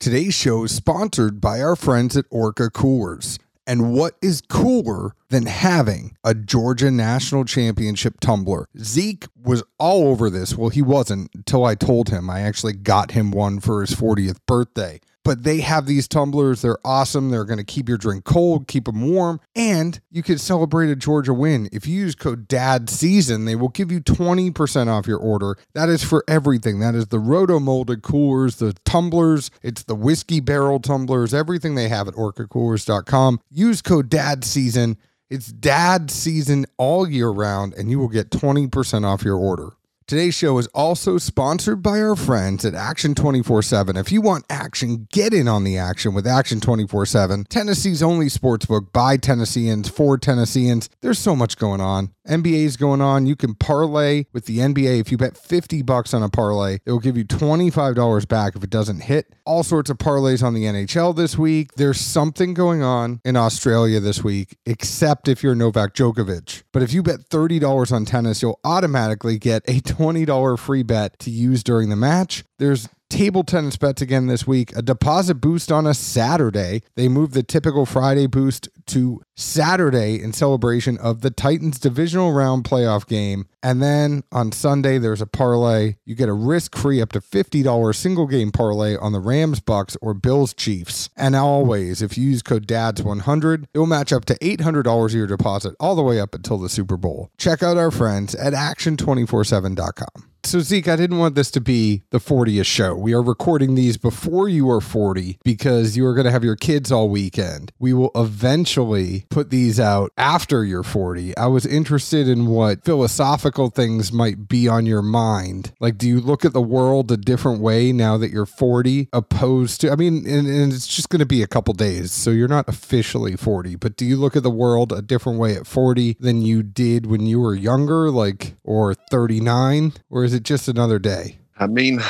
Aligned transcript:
Today's 0.00 0.32
show 0.32 0.64
is 0.64 0.74
sponsored 0.74 1.42
by 1.42 1.60
our 1.60 1.76
friends 1.76 2.16
at 2.16 2.24
Orca 2.30 2.70
Coolers. 2.70 3.38
And 3.66 3.92
what 3.92 4.14
is 4.22 4.40
cooler 4.40 5.14
than 5.30 5.46
having 5.46 6.16
a 6.22 6.34
Georgia 6.34 6.90
National 6.90 7.44
Championship 7.44 8.20
tumbler? 8.20 8.68
Zeke 8.78 9.26
was 9.42 9.62
all 9.78 10.08
over 10.08 10.28
this. 10.28 10.56
Well, 10.56 10.68
he 10.68 10.82
wasn't 10.82 11.30
until 11.34 11.64
I 11.64 11.74
told 11.74 12.10
him. 12.10 12.28
I 12.28 12.40
actually 12.40 12.74
got 12.74 13.12
him 13.12 13.30
one 13.30 13.60
for 13.60 13.80
his 13.80 13.94
40th 13.94 14.38
birthday 14.46 15.00
but 15.24 15.44
they 15.44 15.60
have 15.60 15.86
these 15.86 16.08
tumblers. 16.08 16.62
They're 16.62 16.78
awesome. 16.84 17.30
They're 17.30 17.44
going 17.44 17.58
to 17.58 17.64
keep 17.64 17.88
your 17.88 17.98
drink 17.98 18.24
cold, 18.24 18.66
keep 18.66 18.86
them 18.86 19.00
warm, 19.12 19.40
and 19.54 20.00
you 20.10 20.22
can 20.22 20.38
celebrate 20.38 20.90
a 20.90 20.96
Georgia 20.96 21.34
win. 21.34 21.68
If 21.72 21.86
you 21.86 22.00
use 22.00 22.14
code 22.14 22.48
DAD 22.48 22.88
Season, 22.88 23.44
they 23.44 23.54
will 23.54 23.68
give 23.68 23.92
you 23.92 24.00
20% 24.00 24.88
off 24.88 25.06
your 25.06 25.18
order. 25.18 25.56
That 25.74 25.88
is 25.88 26.02
for 26.02 26.24
everything. 26.26 26.80
That 26.80 26.94
is 26.94 27.08
the 27.08 27.18
roto 27.18 27.60
molded 27.60 28.02
coolers, 28.02 28.56
the 28.56 28.74
tumblers, 28.84 29.50
it's 29.62 29.84
the 29.84 29.94
whiskey 29.94 30.40
barrel 30.40 30.80
tumblers, 30.80 31.34
everything 31.34 31.74
they 31.74 31.88
have 31.88 32.08
at 32.08 32.14
orcacoolers.com. 32.14 33.40
Use 33.50 33.82
code 33.82 34.08
DAD 34.08 34.44
Season. 34.44 34.96
It's 35.30 35.52
dad 35.52 36.10
season 36.10 36.66
all 36.76 37.08
year 37.08 37.28
round, 37.28 37.74
and 37.74 37.88
you 37.88 38.00
will 38.00 38.08
get 38.08 38.30
20% 38.30 39.04
off 39.04 39.22
your 39.22 39.36
order. 39.36 39.70
Today's 40.10 40.34
show 40.34 40.58
is 40.58 40.66
also 40.74 41.18
sponsored 41.18 41.84
by 41.84 42.00
our 42.00 42.16
friends 42.16 42.64
at 42.64 42.74
Action 42.74 43.14
24 43.14 43.62
7. 43.62 43.96
If 43.96 44.10
you 44.10 44.20
want 44.20 44.44
action, 44.50 45.06
get 45.12 45.32
in 45.32 45.46
on 45.46 45.62
the 45.62 45.78
action 45.78 46.14
with 46.14 46.26
Action 46.26 46.58
24 46.58 47.06
7. 47.06 47.44
Tennessee's 47.44 48.02
only 48.02 48.26
sportsbook 48.26 48.90
by 48.92 49.16
Tennesseans 49.16 49.88
for 49.88 50.18
Tennesseans. 50.18 50.90
There's 51.00 51.20
so 51.20 51.36
much 51.36 51.58
going 51.58 51.80
on. 51.80 52.10
NBA 52.30 52.64
is 52.64 52.76
going 52.76 53.00
on. 53.00 53.26
You 53.26 53.34
can 53.34 53.54
parlay 53.54 54.26
with 54.32 54.46
the 54.46 54.58
NBA. 54.58 55.00
If 55.00 55.10
you 55.10 55.18
bet 55.18 55.36
50 55.36 55.82
bucks 55.82 56.14
on 56.14 56.22
a 56.22 56.28
parlay, 56.28 56.78
it 56.84 56.92
will 56.92 57.00
give 57.00 57.16
you 57.16 57.24
$25 57.24 58.28
back 58.28 58.54
if 58.54 58.62
it 58.62 58.70
doesn't 58.70 59.00
hit. 59.00 59.34
All 59.44 59.64
sorts 59.64 59.90
of 59.90 59.98
parlays 59.98 60.42
on 60.42 60.54
the 60.54 60.64
NHL 60.64 61.16
this 61.16 61.36
week. 61.36 61.72
There's 61.74 62.00
something 62.00 62.54
going 62.54 62.82
on 62.82 63.20
in 63.24 63.36
Australia 63.36 63.98
this 63.98 64.22
week, 64.22 64.56
except 64.64 65.28
if 65.28 65.42
you're 65.42 65.56
Novak 65.56 65.94
Djokovic. 65.94 66.62
But 66.72 66.82
if 66.82 66.92
you 66.92 67.02
bet 67.02 67.28
$30 67.30 67.92
on 67.92 68.04
tennis, 68.04 68.42
you'll 68.42 68.60
automatically 68.64 69.38
get 69.38 69.62
a 69.68 69.80
$20 70.00 70.58
free 70.58 70.82
bet 70.82 71.18
to 71.18 71.30
use 71.30 71.62
during 71.62 71.90
the 71.90 71.96
match. 71.96 72.42
There's 72.58 72.88
table 73.10 73.44
tennis 73.44 73.76
bets 73.76 74.00
again 74.00 74.28
this 74.28 74.46
week. 74.46 74.74
A 74.74 74.80
deposit 74.80 75.34
boost 75.36 75.70
on 75.70 75.86
a 75.86 75.92
Saturday. 75.92 76.82
They 76.96 77.08
moved 77.08 77.34
the 77.34 77.42
typical 77.42 77.84
Friday 77.84 78.26
boost 78.26 78.68
to 78.86 79.20
Saturday 79.40 80.22
in 80.22 80.32
celebration 80.32 80.98
of 80.98 81.22
the 81.22 81.30
Titans 81.30 81.78
divisional 81.78 82.32
round 82.32 82.64
playoff 82.64 83.06
game. 83.06 83.46
And 83.62 83.82
then 83.82 84.22
on 84.32 84.52
Sunday, 84.52 84.98
there's 84.98 85.20
a 85.20 85.26
parlay. 85.26 85.96
You 86.04 86.14
get 86.14 86.28
a 86.28 86.34
risk 86.34 86.76
free 86.76 87.00
up 87.00 87.12
to 87.12 87.20
$50 87.20 87.94
single 87.94 88.26
game 88.26 88.52
parlay 88.52 88.96
on 88.96 89.12
the 89.12 89.20
Rams, 89.20 89.60
Bucks, 89.60 89.96
or 90.00 90.14
Bills, 90.14 90.54
Chiefs. 90.54 91.10
And 91.16 91.36
always, 91.36 92.02
if 92.02 92.16
you 92.16 92.30
use 92.30 92.42
code 92.42 92.66
DADS100, 92.66 93.66
it 93.74 93.78
will 93.78 93.86
match 93.86 94.12
up 94.12 94.24
to 94.26 94.38
$800 94.38 95.04
of 95.04 95.12
your 95.12 95.26
deposit 95.26 95.74
all 95.80 95.94
the 95.94 96.02
way 96.02 96.20
up 96.20 96.34
until 96.34 96.58
the 96.58 96.68
Super 96.68 96.96
Bowl. 96.96 97.30
Check 97.38 97.62
out 97.62 97.76
our 97.76 97.90
friends 97.90 98.34
at 98.34 98.52
action247.com. 98.52 100.30
So, 100.42 100.60
Zeke, 100.60 100.88
I 100.88 100.96
didn't 100.96 101.18
want 101.18 101.34
this 101.34 101.50
to 101.52 101.60
be 101.60 102.02
the 102.10 102.18
40th 102.18 102.64
show. 102.64 102.94
We 102.94 103.12
are 103.12 103.22
recording 103.22 103.74
these 103.74 103.98
before 103.98 104.48
you 104.48 104.70
are 104.70 104.80
40 104.80 105.38
because 105.44 105.98
you 105.98 106.06
are 106.06 106.14
going 106.14 106.24
to 106.24 106.30
have 106.30 106.44
your 106.44 106.56
kids 106.56 106.90
all 106.90 107.10
weekend. 107.10 107.72
We 107.78 107.92
will 107.92 108.10
eventually 108.14 109.26
put 109.30 109.50
these 109.50 109.80
out 109.80 110.12
after 110.18 110.64
you're 110.64 110.82
40. 110.82 111.36
I 111.36 111.46
was 111.46 111.64
interested 111.64 112.28
in 112.28 112.46
what 112.46 112.84
philosophical 112.84 113.70
things 113.70 114.12
might 114.12 114.48
be 114.48 114.68
on 114.68 114.84
your 114.84 115.02
mind. 115.02 115.72
Like, 115.80 115.96
do 115.96 116.08
you 116.08 116.20
look 116.20 116.44
at 116.44 116.52
the 116.52 116.60
world 116.60 117.10
a 117.10 117.16
different 117.16 117.60
way 117.60 117.92
now 117.92 118.18
that 118.18 118.30
you're 118.30 118.46
40 118.46 119.08
opposed 119.12 119.80
to, 119.80 119.90
I 119.90 119.96
mean, 119.96 120.26
and, 120.26 120.46
and 120.46 120.72
it's 120.72 120.86
just 120.86 121.08
going 121.08 121.20
to 121.20 121.26
be 121.26 121.42
a 121.42 121.46
couple 121.46 121.72
days. 121.74 122.12
So 122.12 122.30
you're 122.30 122.48
not 122.48 122.68
officially 122.68 123.36
40, 123.36 123.76
but 123.76 123.96
do 123.96 124.04
you 124.04 124.16
look 124.16 124.36
at 124.36 124.42
the 124.42 124.50
world 124.50 124.92
a 124.92 125.00
different 125.00 125.38
way 125.38 125.54
at 125.54 125.66
40 125.66 126.16
than 126.20 126.42
you 126.42 126.62
did 126.62 127.06
when 127.06 127.26
you 127.26 127.40
were 127.40 127.54
younger, 127.54 128.10
like, 128.10 128.54
or 128.64 128.94
39? 128.94 129.92
Or 130.10 130.24
is 130.24 130.34
it 130.34 130.42
just 130.42 130.68
another 130.68 130.98
day? 130.98 131.38
I 131.58 131.66
mean, 131.66 132.00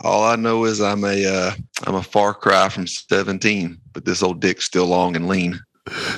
all 0.00 0.24
I 0.24 0.36
know 0.36 0.64
is 0.64 0.80
I'm 0.80 1.04
a 1.04 1.26
uh, 1.26 1.52
I'm 1.86 1.94
a 1.94 2.02
far 2.02 2.34
cry 2.34 2.68
from 2.68 2.86
17, 2.86 3.78
but 3.92 4.04
this 4.04 4.22
old 4.22 4.40
dick's 4.40 4.64
still 4.64 4.86
long 4.86 5.16
and 5.16 5.28
lean. 5.28 5.58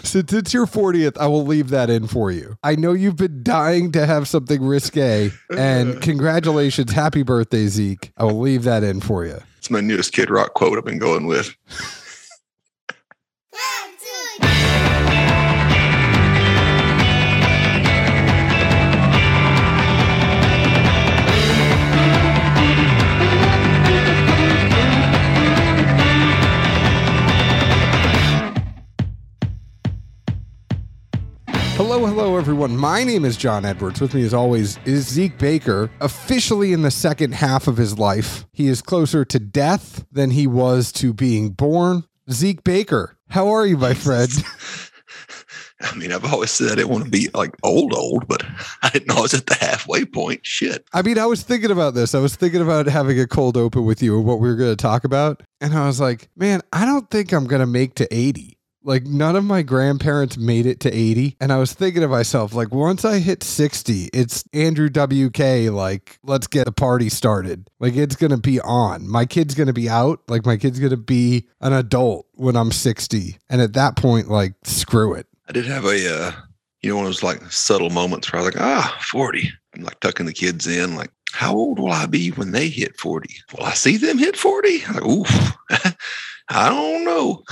Since 0.02 0.32
it's 0.32 0.52
your 0.52 0.66
40th, 0.66 1.16
I 1.18 1.26
will 1.26 1.44
leave 1.44 1.70
that 1.70 1.90
in 1.90 2.06
for 2.06 2.30
you. 2.30 2.56
I 2.62 2.76
know 2.76 2.92
you've 2.92 3.16
been 3.16 3.42
dying 3.42 3.92
to 3.92 4.06
have 4.06 4.28
something 4.28 4.62
risque, 4.62 5.30
and 5.50 6.00
congratulations. 6.02 6.92
Happy 6.92 7.22
birthday, 7.22 7.66
Zeke. 7.66 8.12
I 8.16 8.24
will 8.24 8.40
leave 8.40 8.64
that 8.64 8.82
in 8.82 9.00
for 9.00 9.24
you. 9.24 9.38
It's 9.58 9.70
my 9.70 9.80
newest 9.80 10.12
Kid 10.12 10.30
Rock 10.30 10.54
quote 10.54 10.78
I've 10.78 10.84
been 10.84 10.98
going 10.98 11.26
with. 11.26 11.54
Hello, 32.00 32.14
hello, 32.14 32.36
everyone. 32.38 32.78
My 32.78 33.04
name 33.04 33.26
is 33.26 33.36
John 33.36 33.66
Edwards. 33.66 34.00
With 34.00 34.14
me, 34.14 34.22
as 34.22 34.32
always, 34.32 34.78
is 34.86 35.06
Zeke 35.06 35.36
Baker, 35.36 35.90
officially 36.00 36.72
in 36.72 36.80
the 36.80 36.90
second 36.90 37.34
half 37.34 37.68
of 37.68 37.76
his 37.76 37.98
life. 37.98 38.46
He 38.54 38.68
is 38.68 38.80
closer 38.80 39.22
to 39.26 39.38
death 39.38 40.06
than 40.10 40.30
he 40.30 40.46
was 40.46 40.92
to 40.92 41.12
being 41.12 41.50
born. 41.50 42.04
Zeke 42.30 42.64
Baker, 42.64 43.18
how 43.28 43.48
are 43.48 43.66
you, 43.66 43.76
my 43.76 43.92
friend? 43.92 44.30
I 45.82 45.94
mean, 45.94 46.12
I've 46.12 46.24
always 46.24 46.50
said 46.50 46.72
I 46.72 46.74
didn't 46.76 46.90
want 46.90 47.04
to 47.04 47.10
be 47.10 47.28
like 47.34 47.54
old, 47.62 47.92
old, 47.94 48.26
but 48.28 48.44
I 48.82 48.90
didn't 48.90 49.08
know 49.08 49.16
I 49.16 49.22
was 49.22 49.34
at 49.34 49.46
the 49.46 49.54
halfway 49.54 50.04
point. 50.04 50.44
Shit. 50.44 50.84
I 50.92 51.02
mean, 51.02 51.18
I 51.18 51.26
was 51.26 51.42
thinking 51.42 51.70
about 51.70 51.94
this. 51.94 52.14
I 52.14 52.18
was 52.20 52.36
thinking 52.36 52.60
about 52.60 52.86
having 52.86 53.18
a 53.20 53.26
cold 53.26 53.56
open 53.56 53.84
with 53.84 54.02
you 54.02 54.16
and 54.16 54.26
what 54.26 54.40
we 54.40 54.48
were 54.48 54.56
going 54.56 54.72
to 54.72 54.82
talk 54.82 55.04
about. 55.04 55.42
And 55.60 55.74
I 55.74 55.86
was 55.86 56.00
like, 56.00 56.28
man, 56.36 56.60
I 56.72 56.84
don't 56.84 57.10
think 57.10 57.32
I'm 57.32 57.46
going 57.46 57.60
to 57.60 57.66
make 57.66 57.94
to 57.96 58.14
80. 58.14 58.58
Like 58.82 59.04
none 59.04 59.36
of 59.36 59.44
my 59.44 59.62
grandparents 59.62 60.36
made 60.36 60.66
it 60.66 60.80
to 60.80 60.92
80. 60.92 61.36
And 61.40 61.52
I 61.52 61.58
was 61.58 61.72
thinking 61.72 62.02
to 62.02 62.08
myself, 62.08 62.54
like, 62.54 62.72
once 62.72 63.04
I 63.04 63.18
hit 63.18 63.42
60, 63.42 64.10
it's 64.12 64.44
Andrew 64.52 64.88
WK, 64.88 65.72
like, 65.72 66.18
let's 66.22 66.46
get 66.46 66.64
the 66.64 66.72
party 66.72 67.08
started. 67.08 67.68
Like, 67.78 67.94
it's 67.94 68.16
going 68.16 68.30
to 68.30 68.38
be 68.38 68.60
on. 68.60 69.06
My 69.08 69.26
kid's 69.26 69.54
going 69.54 69.66
to 69.66 69.72
be 69.72 69.88
out. 69.88 70.20
Like, 70.28 70.46
my 70.46 70.56
kid's 70.56 70.78
going 70.78 70.90
to 70.90 70.96
be 70.96 71.46
an 71.60 71.72
adult 71.72 72.26
when 72.34 72.56
I'm 72.56 72.72
60. 72.72 73.38
And 73.48 73.60
at 73.60 73.74
that 73.74 73.96
point, 73.96 74.28
like, 74.28 74.54
screw 74.64 75.14
it. 75.14 75.26
I 75.48 75.52
did 75.52 75.66
have 75.66 75.84
a, 75.84 76.26
uh, 76.26 76.32
you 76.80 76.90
know, 76.90 76.96
one 76.96 77.04
of 77.04 77.08
those 77.08 77.22
like 77.22 77.42
subtle 77.50 77.90
moments 77.90 78.32
where 78.32 78.40
I 78.40 78.44
was 78.44 78.54
like, 78.54 78.62
ah, 78.62 78.98
40. 79.10 79.50
I'm 79.74 79.82
like 79.82 80.00
tucking 80.00 80.26
the 80.26 80.32
kids 80.32 80.66
in, 80.66 80.96
like, 80.96 81.10
how 81.32 81.54
old 81.54 81.78
will 81.78 81.92
I 81.92 82.06
be 82.06 82.30
when 82.30 82.52
they 82.52 82.68
hit 82.68 82.98
40? 82.98 83.34
Will 83.56 83.64
I 83.64 83.74
see 83.74 83.96
them 83.96 84.18
hit 84.18 84.36
40? 84.36 84.84
I'm 84.86 84.94
like, 84.94 85.06
oof. 85.06 85.56
I 86.50 86.68
don't 86.68 87.04
know. 87.04 87.42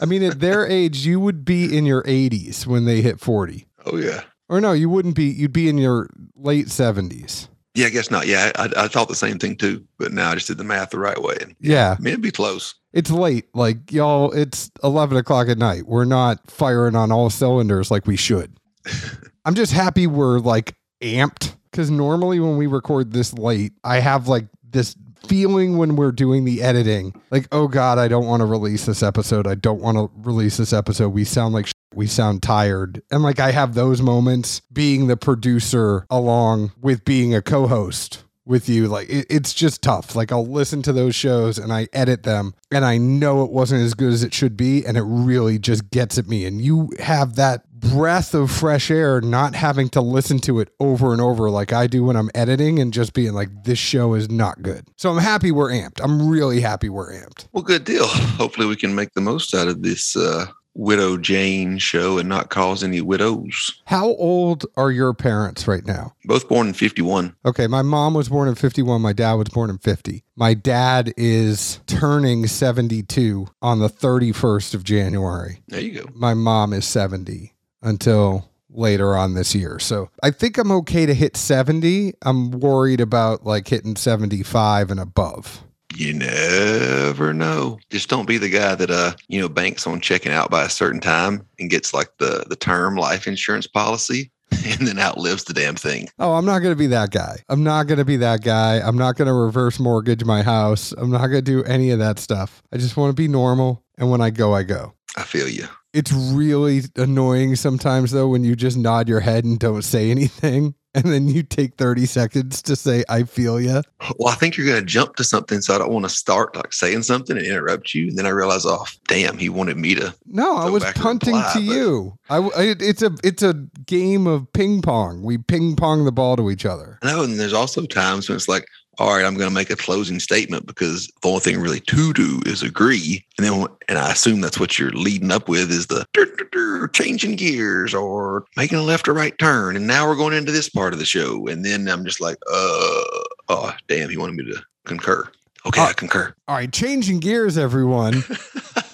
I 0.00 0.06
mean, 0.06 0.22
at 0.22 0.40
their 0.40 0.66
age, 0.70 1.04
you 1.06 1.20
would 1.20 1.44
be 1.44 1.76
in 1.76 1.84
your 1.86 2.02
80s 2.04 2.66
when 2.66 2.84
they 2.86 3.02
hit 3.02 3.20
40. 3.20 3.66
Oh, 3.86 3.96
yeah. 3.96 4.22
Or 4.48 4.60
no, 4.60 4.72
you 4.72 4.88
wouldn't 4.88 5.14
be. 5.14 5.24
You'd 5.26 5.52
be 5.52 5.68
in 5.68 5.78
your 5.78 6.08
late 6.34 6.66
70s. 6.66 7.48
Yeah, 7.74 7.86
I 7.86 7.90
guess 7.90 8.10
not. 8.10 8.26
Yeah, 8.26 8.50
I, 8.56 8.68
I 8.76 8.88
thought 8.88 9.06
the 9.08 9.14
same 9.14 9.38
thing 9.38 9.54
too, 9.56 9.84
but 9.98 10.12
now 10.12 10.30
I 10.32 10.34
just 10.34 10.48
did 10.48 10.58
the 10.58 10.64
math 10.64 10.90
the 10.90 10.98
right 10.98 11.20
way. 11.22 11.36
And 11.40 11.54
Yeah. 11.60 11.94
I 11.96 12.02
mean, 12.02 12.14
it'd 12.14 12.20
be 12.22 12.32
close. 12.32 12.74
It's 12.92 13.10
late. 13.12 13.46
Like, 13.54 13.92
y'all, 13.92 14.32
it's 14.32 14.72
11 14.82 15.16
o'clock 15.16 15.48
at 15.48 15.56
night. 15.58 15.86
We're 15.86 16.04
not 16.04 16.50
firing 16.50 16.96
on 16.96 17.12
all 17.12 17.30
cylinders 17.30 17.90
like 17.90 18.06
we 18.08 18.16
should. 18.16 18.56
I'm 19.44 19.54
just 19.54 19.72
happy 19.72 20.08
we're 20.08 20.40
like 20.40 20.74
amped 21.00 21.54
because 21.70 21.90
normally 21.90 22.40
when 22.40 22.56
we 22.56 22.66
record 22.66 23.12
this 23.12 23.32
late, 23.34 23.72
I 23.84 24.00
have 24.00 24.26
like 24.26 24.46
this 24.68 24.96
feeling 25.26 25.78
when 25.78 25.96
we're 25.96 26.12
doing 26.12 26.44
the 26.44 26.62
editing 26.62 27.14
like, 27.30 27.46
oh 27.52 27.68
God, 27.68 27.98
I 27.98 28.08
don't 28.08 28.26
want 28.26 28.40
to 28.40 28.46
release 28.46 28.86
this 28.86 29.02
episode. 29.02 29.46
I 29.46 29.54
don't 29.54 29.80
want 29.80 29.96
to 29.96 30.10
release 30.28 30.56
this 30.56 30.72
episode. 30.72 31.10
We 31.10 31.24
sound 31.24 31.54
like 31.54 31.66
sh- 31.66 31.72
we 31.94 32.06
sound 32.06 32.42
tired. 32.42 33.02
And 33.10 33.22
like, 33.22 33.40
I 33.40 33.50
have 33.50 33.74
those 33.74 34.00
moments 34.00 34.60
being 34.72 35.06
the 35.06 35.16
producer 35.16 36.06
along 36.08 36.72
with 36.80 37.04
being 37.04 37.34
a 37.34 37.42
co 37.42 37.66
host 37.66 38.24
with 38.46 38.68
you 38.68 38.88
like 38.88 39.08
it, 39.08 39.26
it's 39.30 39.54
just 39.54 39.80
tough 39.82 40.16
like 40.16 40.32
i'll 40.32 40.46
listen 40.46 40.82
to 40.82 40.92
those 40.92 41.14
shows 41.14 41.56
and 41.56 41.72
i 41.72 41.86
edit 41.92 42.24
them 42.24 42.52
and 42.72 42.84
i 42.84 42.96
know 42.96 43.44
it 43.44 43.50
wasn't 43.52 43.80
as 43.80 43.94
good 43.94 44.12
as 44.12 44.24
it 44.24 44.34
should 44.34 44.56
be 44.56 44.84
and 44.84 44.96
it 44.96 45.02
really 45.02 45.58
just 45.58 45.88
gets 45.90 46.18
at 46.18 46.26
me 46.26 46.44
and 46.46 46.60
you 46.60 46.90
have 46.98 47.36
that 47.36 47.64
breath 47.80 48.34
of 48.34 48.50
fresh 48.50 48.90
air 48.90 49.20
not 49.20 49.54
having 49.54 49.88
to 49.88 50.00
listen 50.00 50.38
to 50.38 50.60
it 50.60 50.68
over 50.80 51.12
and 51.12 51.20
over 51.20 51.50
like 51.50 51.72
i 51.72 51.86
do 51.86 52.04
when 52.04 52.16
i'm 52.16 52.30
editing 52.34 52.78
and 52.78 52.92
just 52.92 53.12
being 53.12 53.32
like 53.32 53.48
this 53.64 53.78
show 53.78 54.14
is 54.14 54.30
not 54.30 54.60
good 54.62 54.86
so 54.96 55.10
i'm 55.10 55.18
happy 55.18 55.50
we're 55.50 55.70
amped 55.70 56.00
i'm 56.02 56.28
really 56.28 56.60
happy 56.60 56.88
we're 56.88 57.12
amped 57.12 57.46
Well, 57.52 57.62
good 57.62 57.84
deal. 57.84 58.06
Hopefully, 58.06 58.66
we 58.66 58.76
can 58.76 58.94
make 58.94 59.12
the 59.14 59.20
most 59.20 59.54
out 59.54 59.68
of 59.68 59.82
this 59.82 60.16
uh, 60.16 60.46
Widow 60.74 61.16
Jane 61.16 61.78
show 61.78 62.18
and 62.18 62.28
not 62.28 62.48
cause 62.50 62.84
any 62.84 63.00
widows. 63.00 63.80
How 63.86 64.06
old 64.06 64.66
are 64.76 64.90
your 64.90 65.12
parents 65.14 65.66
right 65.66 65.84
now? 65.84 66.14
Both 66.24 66.48
born 66.48 66.68
in 66.68 66.74
51. 66.74 67.34
Okay, 67.44 67.66
my 67.66 67.82
mom 67.82 68.14
was 68.14 68.28
born 68.28 68.48
in 68.48 68.54
51, 68.54 69.00
my 69.02 69.12
dad 69.12 69.34
was 69.34 69.48
born 69.48 69.68
in 69.70 69.78
50. 69.78 70.22
My 70.36 70.54
dad 70.54 71.12
is 71.16 71.80
turning 71.86 72.46
72 72.46 73.48
on 73.60 73.80
the 73.80 73.88
31st 73.88 74.74
of 74.74 74.84
January. 74.84 75.60
There 75.68 75.80
you 75.80 76.02
go. 76.02 76.10
My 76.14 76.34
mom 76.34 76.72
is 76.72 76.84
70 76.86 77.52
until 77.82 78.50
later 78.72 79.16
on 79.16 79.34
this 79.34 79.54
year. 79.54 79.78
So 79.78 80.10
I 80.22 80.30
think 80.30 80.58
I'm 80.58 80.72
okay 80.72 81.06
to 81.06 81.14
hit 81.14 81.36
70. 81.36 82.14
I'm 82.22 82.52
worried 82.52 83.00
about 83.00 83.44
like 83.44 83.68
hitting 83.68 83.96
75 83.96 84.90
and 84.90 85.00
above. 85.00 85.62
You 85.96 86.14
never 86.14 87.34
know. 87.34 87.78
Just 87.90 88.08
don't 88.08 88.28
be 88.28 88.38
the 88.38 88.48
guy 88.48 88.76
that 88.76 88.90
uh, 88.90 89.12
you 89.28 89.40
know, 89.40 89.48
banks 89.48 89.86
on 89.86 90.00
checking 90.00 90.32
out 90.32 90.50
by 90.50 90.64
a 90.64 90.70
certain 90.70 91.00
time 91.00 91.44
and 91.58 91.68
gets 91.68 91.92
like 91.92 92.16
the 92.18 92.44
the 92.48 92.54
term 92.54 92.94
life 92.94 93.26
insurance 93.26 93.66
policy 93.66 94.30
and 94.66 94.86
then 94.86 94.98
outlives 94.98 95.44
the 95.44 95.52
damn 95.52 95.74
thing. 95.74 96.08
Oh, 96.18 96.34
I'm 96.34 96.44
not 96.44 96.60
going 96.60 96.72
to 96.72 96.78
be 96.78 96.86
that 96.88 97.10
guy. 97.10 97.42
I'm 97.48 97.64
not 97.64 97.86
going 97.86 97.98
to 97.98 98.04
be 98.04 98.16
that 98.18 98.42
guy. 98.42 98.80
I'm 98.80 98.96
not 98.96 99.16
going 99.16 99.26
to 99.26 99.34
reverse 99.34 99.80
mortgage 99.80 100.24
my 100.24 100.42
house. 100.42 100.92
I'm 100.92 101.10
not 101.10 101.26
going 101.26 101.42
to 101.44 101.50
do 101.52 101.64
any 101.64 101.90
of 101.90 101.98
that 101.98 102.18
stuff. 102.18 102.62
I 102.72 102.76
just 102.76 102.96
want 102.96 103.10
to 103.10 103.20
be 103.20 103.28
normal. 103.28 103.82
And 103.98 104.10
when 104.10 104.20
I 104.20 104.30
go, 104.30 104.54
I 104.54 104.62
go. 104.62 104.94
I 105.16 105.22
feel 105.24 105.48
you. 105.48 105.66
It's 105.92 106.12
really 106.12 106.82
annoying 106.96 107.56
sometimes, 107.56 108.12
though, 108.12 108.28
when 108.28 108.44
you 108.44 108.54
just 108.54 108.76
nod 108.76 109.08
your 109.08 109.20
head 109.20 109.44
and 109.44 109.58
don't 109.58 109.82
say 109.82 110.10
anything. 110.10 110.74
And 110.92 111.04
then 111.04 111.28
you 111.28 111.44
take 111.44 111.76
30 111.76 112.04
seconds 112.06 112.62
to 112.62 112.74
say, 112.74 113.04
I 113.08 113.22
feel 113.22 113.60
you. 113.60 113.80
Well, 114.18 114.32
I 114.32 114.34
think 114.34 114.56
you're 114.56 114.66
going 114.66 114.80
to 114.80 114.84
jump 114.84 115.14
to 115.16 115.22
something, 115.22 115.60
so 115.60 115.72
I 115.72 115.78
don't 115.78 115.92
want 115.92 116.04
to 116.04 116.08
start 116.08 116.56
like 116.56 116.72
saying 116.72 117.04
something 117.04 117.36
and 117.36 117.46
interrupt 117.46 117.94
you. 117.94 118.08
And 118.08 118.18
then 118.18 118.26
I 118.26 118.30
realize, 118.30 118.66
oh, 118.66 118.84
damn, 119.06 119.38
he 119.38 119.48
wanted 119.48 119.76
me 119.76 119.94
to. 119.94 120.12
No, 120.26 120.56
I 120.56 120.68
was 120.68 120.82
punting 120.96 121.36
reply, 121.36 121.52
to 121.52 121.60
you. 121.62 122.18
I, 122.28 122.38
I- 122.38 122.74
it's 122.80 123.02
a 123.02 123.12
it's 123.22 123.44
a 123.44 123.54
game 123.86 124.26
of 124.26 124.52
ping 124.52 124.82
pong. 124.82 125.22
We 125.22 125.38
ping 125.38 125.76
pong 125.76 126.06
the 126.06 126.10
ball 126.10 126.34
to 126.38 126.50
each 126.50 126.66
other. 126.66 126.98
I 127.02 127.12
know, 127.12 127.22
and 127.22 127.38
there's 127.38 127.52
also 127.52 127.86
times 127.86 128.28
when 128.28 128.34
it's 128.34 128.48
like, 128.48 128.66
all 128.98 129.14
right, 129.16 129.24
I'm 129.24 129.34
going 129.34 129.48
to 129.48 129.54
make 129.54 129.70
a 129.70 129.76
closing 129.76 130.20
statement 130.20 130.66
because 130.66 131.06
the 131.22 131.28
only 131.28 131.40
thing 131.40 131.60
really 131.60 131.80
to 131.80 132.12
do 132.12 132.40
is 132.44 132.62
agree, 132.62 133.24
and 133.38 133.46
then 133.46 133.66
and 133.88 133.98
I 133.98 134.10
assume 134.12 134.40
that's 134.40 134.60
what 134.60 134.78
you're 134.78 134.90
leading 134.90 135.30
up 135.30 135.48
with 135.48 135.70
is 135.70 135.86
the 135.86 136.04
dur, 136.12 136.26
dur, 136.36 136.48
dur, 136.52 136.88
changing 136.88 137.36
gears 137.36 137.94
or 137.94 138.44
making 138.56 138.78
a 138.78 138.82
left 138.82 139.08
or 139.08 139.14
right 139.14 139.36
turn, 139.38 139.76
and 139.76 139.86
now 139.86 140.06
we're 140.08 140.16
going 140.16 140.34
into 140.34 140.52
this 140.52 140.68
part 140.68 140.92
of 140.92 140.98
the 140.98 141.04
show, 141.06 141.46
and 141.46 141.64
then 141.64 141.88
I'm 141.88 142.04
just 142.04 142.20
like, 142.20 142.36
uh, 142.50 143.04
oh, 143.48 143.72
damn, 143.88 144.10
he 144.10 144.16
wanted 144.16 144.36
me 144.36 144.44
to 144.52 144.60
concur. 144.84 145.28
Okay, 145.66 145.80
Uh, 145.80 145.86
I 145.86 145.92
concur. 145.92 146.34
All 146.48 146.56
right, 146.56 146.72
changing 146.72 147.20
gears, 147.20 147.56
everyone. 147.58 148.22